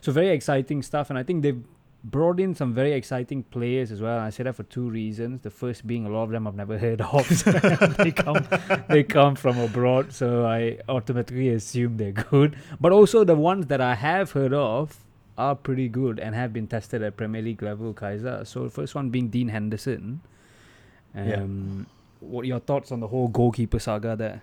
[0.00, 1.62] So very exciting stuff, and I think they've
[2.04, 4.18] brought in some very exciting players as well.
[4.18, 5.40] I say that for two reasons.
[5.42, 7.28] The first being a lot of them I've never heard of.
[7.98, 8.46] they come
[8.88, 12.56] they come from abroad, so I automatically assume they're good.
[12.80, 14.98] But also the ones that I have heard of
[15.38, 18.44] are pretty good and have been tested at Premier League level, Kaiser.
[18.44, 20.20] So first one being Dean Henderson.
[21.14, 21.42] Yeah.
[21.42, 21.86] Um,
[22.20, 24.42] What are your thoughts on the whole goalkeeper saga there?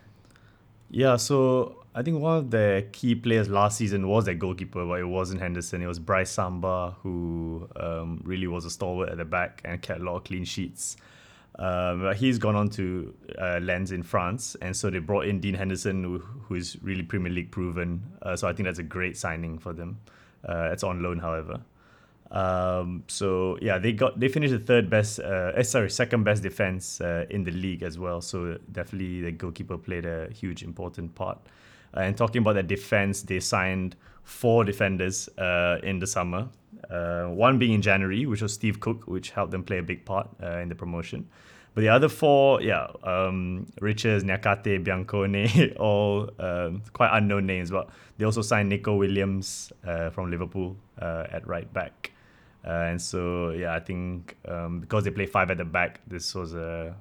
[0.92, 5.00] Yeah, so I think one of the key players last season was that goalkeeper, but
[5.00, 5.82] it wasn't Henderson.
[5.82, 10.02] It was Brice Samba, who um, really was a stalwart at the back and kept
[10.02, 10.98] a lot of clean sheets.
[11.58, 15.40] Um, but he's gone on to uh, Lens in France, and so they brought in
[15.40, 18.02] Dean Henderson, who, who is really Premier League proven.
[18.22, 20.00] Uh, so I think that's a great signing for them.
[20.48, 21.62] Uh, it's on loan, however.
[22.32, 26.44] Um, so yeah, they got they finished the third best, uh, eh, sorry, second best
[26.44, 28.22] defense uh, in the league as well.
[28.22, 31.40] So definitely the goalkeeper played a huge important part.
[31.96, 36.48] Uh, and talking about that defense, they signed four defenders uh, in the summer.
[36.90, 40.06] Uh, one being in January, which was Steve Cook, which helped them play a big
[40.06, 41.28] part uh, in the promotion.
[41.76, 47.72] But the other four, yeah, um, Richards, Niakhaté, Biancone, all um, quite unknown names.
[47.72, 52.12] But they also signed Neco Williams uh, from Liverpool uh, at right back.
[52.66, 56.36] Uh, and so, yeah, I think um, because they play five at the back, this
[56.36, 56.96] was a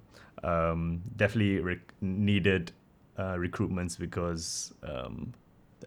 [0.45, 2.73] um, definitely re- needed
[3.17, 5.33] uh, recruitments because um,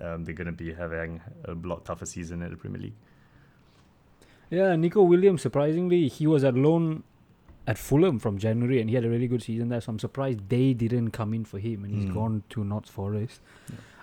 [0.02, 2.96] um, they're going to be having a lot tougher season at the Premier League.
[4.50, 7.04] Yeah, Neco Williams, surprisingly, he was at loan
[7.68, 9.80] at Fulham from January and he had a really good season there.
[9.82, 12.14] So I'm surprised they didn't come in for him and he's Mm.
[12.14, 13.40] gone to Notts Forest.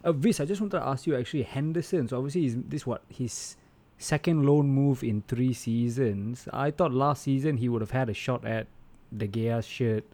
[0.05, 2.07] Uh, Vis, I just wanted to ask you actually, Henderson.
[2.09, 3.57] So obviously, he's, this what his
[3.99, 6.47] second loan move in three seasons.
[6.53, 8.69] I thought last season he would have had a shot at
[9.17, 10.05] De Gea's shirt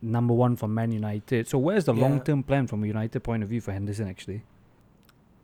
[0.00, 1.46] number one for Man United.
[1.48, 2.00] So where's the Yeah.
[2.02, 4.42] long term plan from a United point of view for Henderson actually?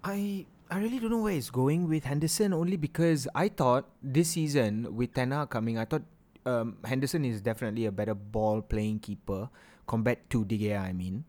[0.03, 4.30] I I really don't know where it's going with Henderson only because I thought this
[4.30, 6.03] season with Ten Hag coming, I thought
[6.47, 9.51] um, Henderson is definitely a better ball playing keeper
[9.86, 10.80] compared to De Gea.
[10.80, 11.24] I mean,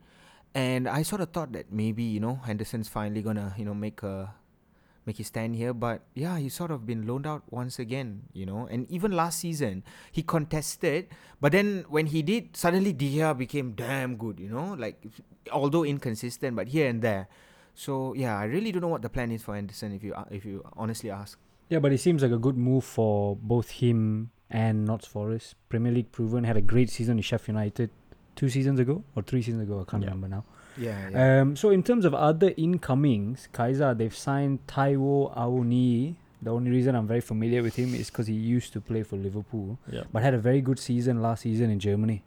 [0.53, 4.03] and I sort of thought that maybe you know Henderson's finally gonna you know make
[4.03, 4.33] a
[5.05, 8.45] make his stand here, but yeah, he's sort of been loaned out once again, you
[8.45, 8.67] know.
[8.69, 11.07] And even last season, he contested,
[11.39, 15.01] but then when he did, suddenly De Gea became damn good, you know, like
[15.51, 17.27] although inconsistent, but here and there.
[17.73, 19.93] So yeah, I really don't know what the plan is for Anderson.
[19.93, 21.39] If you if you honestly ask.
[21.69, 25.55] Yeah, but it seems like a good move for both him and Notts Forest.
[25.69, 27.89] Premier League proven had a great season in Sheffield United
[28.35, 29.83] two seasons ago or three seasons ago.
[29.85, 30.09] I can't Yeah.
[30.09, 30.43] remember now.
[30.77, 36.15] Yeah, Um, so in terms of other incomings, Kaiser, they've signed Taiwo Awoniyi.
[36.41, 39.15] The only reason I'm very familiar with him is because he used to play for
[39.17, 40.03] Liverpool, Yeah.
[40.13, 42.21] but had a very good season last season in Germany.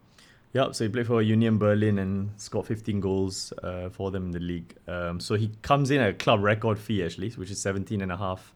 [0.52, 4.30] Yep, so he played for Union Berlin and scored 15 goals uh, for them in
[4.32, 4.74] the league.
[4.88, 8.10] Um, so he comes in at a club record fee, actually, which is 17 and
[8.10, 8.52] a half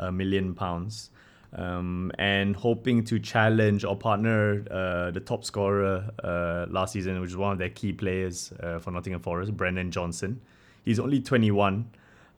[0.00, 1.10] uh, million pounds.
[1.56, 7.30] Um, and hoping to challenge or partner uh, the top scorer uh, last season, which
[7.30, 10.40] is one of their key players uh, for Nottingham Forest, Brennan Johnson.
[10.84, 11.88] He's only 21,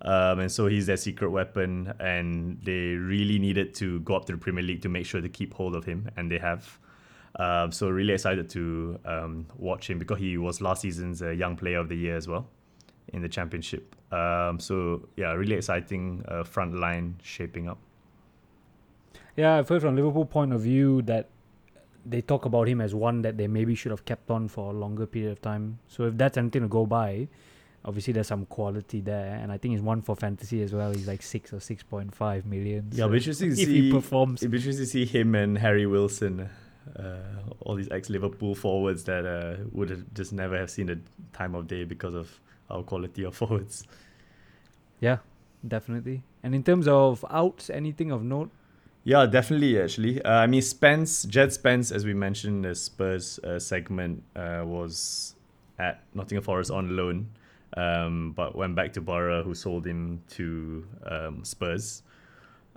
[0.03, 4.33] um, and so he's their secret weapon, and they really needed to go up to
[4.33, 6.79] the Premier League to make sure to keep hold of him, and they have.
[7.41, 11.57] Um, so really excited to um, watch him because he was last season's uh, Young
[11.57, 12.49] Player of the Year as well
[13.13, 13.95] in the Championship.
[14.13, 17.79] Um, so yeah, really exciting uh, front line shaping up.
[19.39, 21.29] Yeah, I've heard from Liverpool point of view that
[22.05, 24.75] they talk about him as one that they maybe should have kept on for a
[24.75, 25.79] longer period of time.
[25.87, 27.29] So if that's anything to go by,
[27.85, 30.91] obviously there's some quality there, and I think he's one for fantasy as well.
[30.93, 32.89] He's like six or six point five million.
[32.91, 33.83] Yeah, so but interesting to if see.
[33.83, 34.43] he performs.
[34.43, 36.51] It'd be interesting to see him and Harry Wilson,
[36.99, 37.19] uh,
[37.61, 40.99] all these ex-Liverpool forwards that uh, would have just never have seen the
[41.33, 43.87] time of day because of our quality of forwards.
[44.99, 45.19] Yeah,
[45.67, 46.25] definitely.
[46.43, 48.51] And in terms of outs, anything of note?
[49.09, 49.81] Yeah, definitely.
[49.81, 54.23] Actually, uh, I mean, Spence, Jed Spence, as we mentioned in the Spurs uh, segment,
[54.37, 55.35] uh, was
[55.79, 57.31] at Nottingham Forest on loan,
[57.75, 62.03] um, but went back to Boro, who sold him to um, Spurs.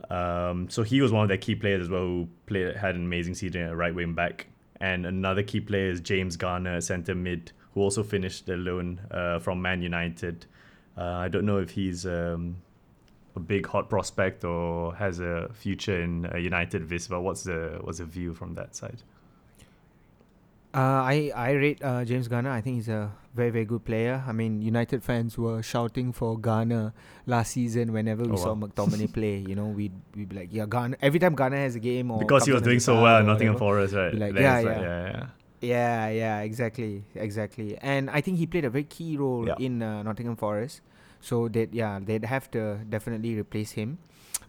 [0.09, 3.03] Um, so he was one of their key players as well, who played had an
[3.03, 4.47] amazing season at right wing back.
[4.79, 9.39] And another key player is James Garner, centre mid, who also finished the loan uh,
[9.39, 10.45] from Man United.
[10.97, 12.55] Uh, I don't know if he's um,
[13.35, 17.79] a big hot prospect or has a future in uh, United Vis, but what's the
[17.81, 19.03] what's the view from that side?
[20.73, 22.49] Uh, I I rate uh, James Garner.
[22.49, 24.23] I think he's a very very good player.
[24.25, 26.93] I mean, United fans were shouting for Garner
[27.25, 28.67] last season whenever we Oh, saw wow.
[28.67, 29.43] McTominay play.
[29.45, 30.95] You know, we'd we'd be like, yeah, Garner.
[31.01, 33.95] Every time Garner has a game or Because he was doing so well Nottingham Forest,
[33.95, 34.13] right?
[34.15, 34.81] like, yeah, yeah.
[34.81, 35.25] yeah, yeah.
[35.63, 37.77] Yeah, yeah, exactly, exactly.
[37.77, 39.55] And I think he played a very key role Yeah.
[39.59, 40.81] in uh, Nottingham Forest.
[41.21, 43.97] So that yeah, they'd have to definitely replace him.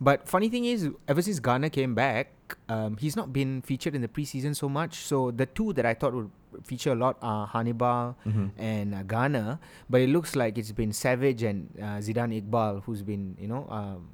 [0.01, 2.33] But funny thing is, ever since Garner came back,
[2.69, 5.05] um, he's not been featured in the preseason so much.
[5.07, 6.31] So the two that I thought would
[6.65, 8.51] feature a lot are Hannibal Mhm.
[8.59, 9.59] and uh, Garner.
[9.89, 13.69] But it looks like it's been Savage and uh, Zidane Iqbal who's been you know
[13.71, 14.09] um,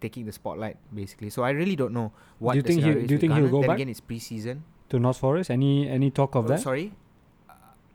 [0.00, 1.30] taking the spotlight basically.
[1.30, 2.52] So I really don't know what.
[2.52, 3.76] Do you the think he- do you think he'll go then back?
[3.78, 4.60] Again, it's preseason.
[4.90, 5.50] To North Forest?
[5.50, 6.60] Any any talk of Oh, that?
[6.60, 6.92] Sorry.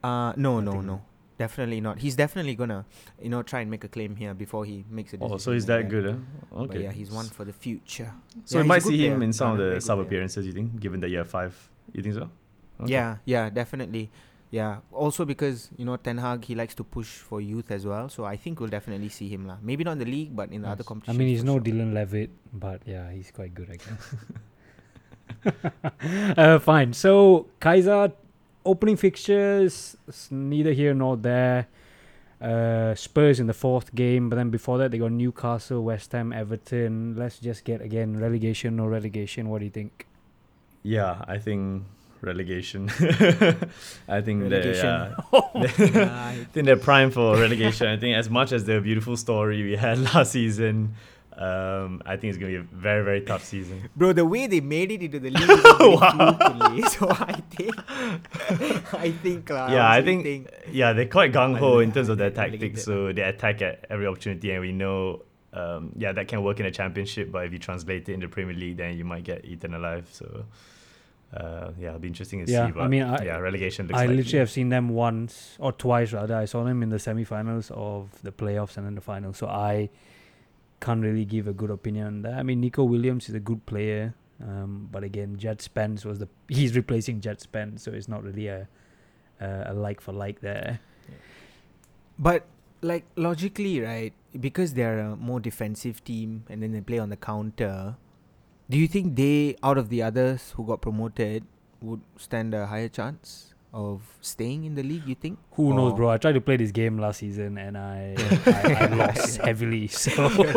[0.03, 1.01] Uh, no, no, no.
[1.37, 1.99] Definitely not.
[1.99, 2.85] He's definitely gonna,
[3.21, 5.35] you know, try and make a claim here before he makes a decision.
[5.35, 6.15] Oh, so he's that good, huh?
[6.51, 6.83] But Okay.
[6.83, 8.11] yeah, he's one for the future.
[8.45, 9.23] So Yeah, we he's might see him player.
[9.23, 10.07] in some of the very good sub player.
[10.07, 10.45] appearances.
[10.47, 11.53] You think, given that you have five,
[11.93, 12.29] you think so?
[12.81, 12.91] Okay.
[12.93, 14.09] Yeah, yeah, definitely.
[14.49, 14.77] Yeah.
[14.91, 18.09] Also because you know Ten Hag, he likes to push for youth as well.
[18.09, 19.57] So I think we'll definitely see him lah.
[19.61, 21.15] Maybe not in the league, but in the other competitions.
[21.15, 21.61] I mean, he's no sure.
[21.61, 24.15] Dylan Levitt, but yeah, he's quite good, I guess.
[26.37, 26.93] uh, fine.
[26.93, 28.11] So, Kaiser,
[28.67, 29.97] opening fixtures,
[30.29, 31.67] neither here nor there.
[32.39, 36.31] Uh, Spurs in the fourth game, but then before that, they got Newcastle, West Ham,
[36.31, 37.15] Everton.
[37.17, 39.49] Let's just get again relegation, no relegation.
[39.49, 40.05] What do you think?
[40.83, 41.83] Yeah, I think
[42.21, 42.89] relegation.
[44.07, 45.15] I think Relegation.
[45.31, 45.87] they yeah.
[45.93, 47.87] Yeah, I think they're prime for relegation.
[47.87, 50.93] I think as much as the beautiful story we had last season,
[51.37, 53.89] um, I think it's gonna be a very very tough season.
[53.95, 56.83] Bro, the way they made it into the league is very flukily.
[56.97, 57.75] So I think,
[58.93, 62.17] I think, lah, yeah, I honestly think, yeah they're quite gung ho in terms of
[62.17, 62.83] their tactics.
[62.83, 65.23] So they attack at every opportunity, and we know.
[65.53, 68.31] Um, yeah, that can work in a championship, but if you translate it into the
[68.31, 70.05] Premier League, then you might get eaten alive.
[70.11, 70.45] So,
[71.35, 72.79] uh, yeah, it'll be interesting to Yeah, see.
[72.79, 74.17] I mean, I- yeah, relegation looks I likely.
[74.17, 76.35] literally have seen them once or twice rather.
[76.35, 79.33] I saw them in the semi-finals of the playoffs and then the final.
[79.33, 79.89] So I
[80.79, 82.33] can't really give a good opinion on that.
[82.33, 86.27] I mean, Neco Williams is a good player, um, but again, Jed Spence was the
[86.47, 88.67] he's replacing Jed Spence, so it's not really a
[89.41, 90.79] uh, a like for like there.
[92.19, 92.45] But
[92.81, 94.13] like logically, right?
[94.39, 97.95] Because they're a more defensive team and then they play on the counter.
[98.69, 101.45] Do you think they, out of the others who got promoted,
[101.81, 105.07] would stand a higher chance of staying in the league?
[105.07, 105.39] You think?
[105.51, 106.09] Who knows, bro?
[106.09, 108.15] I tried to play this game last season and I
[108.45, 109.87] I, I lost heavily.
[109.87, 110.47] So, so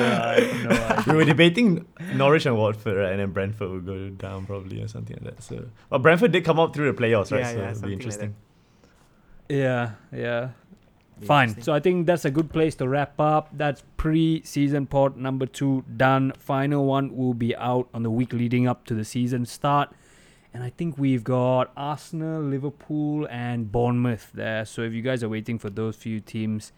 [0.00, 1.04] I no idea.
[1.06, 3.12] we were debating Norwich and Watford, right?
[3.12, 5.42] And then Brentford would go down probably or something like that.
[5.42, 7.40] So, but Brentford did come up through the playoffs, right?
[7.40, 8.34] Yeah, so yeah, it'll something be like interesting.
[9.48, 10.48] Yeah, yeah.
[11.22, 11.62] Fine.
[11.62, 13.48] So I think that's a good place to wrap up.
[13.52, 16.32] That's pre-season pod number two done.
[16.38, 19.92] Final one will be out on the week leading up to the season start.
[20.54, 24.64] And I think we've got Arsenal, Liverpool, and Bournemouth there.
[24.64, 26.72] So if you guys are waiting for those few teams,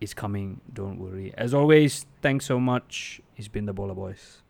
[0.00, 0.60] it's coming.
[0.72, 1.34] Don't worry.
[1.36, 3.20] As always, thanks so much.
[3.36, 4.42] It's been the Bowler Boys.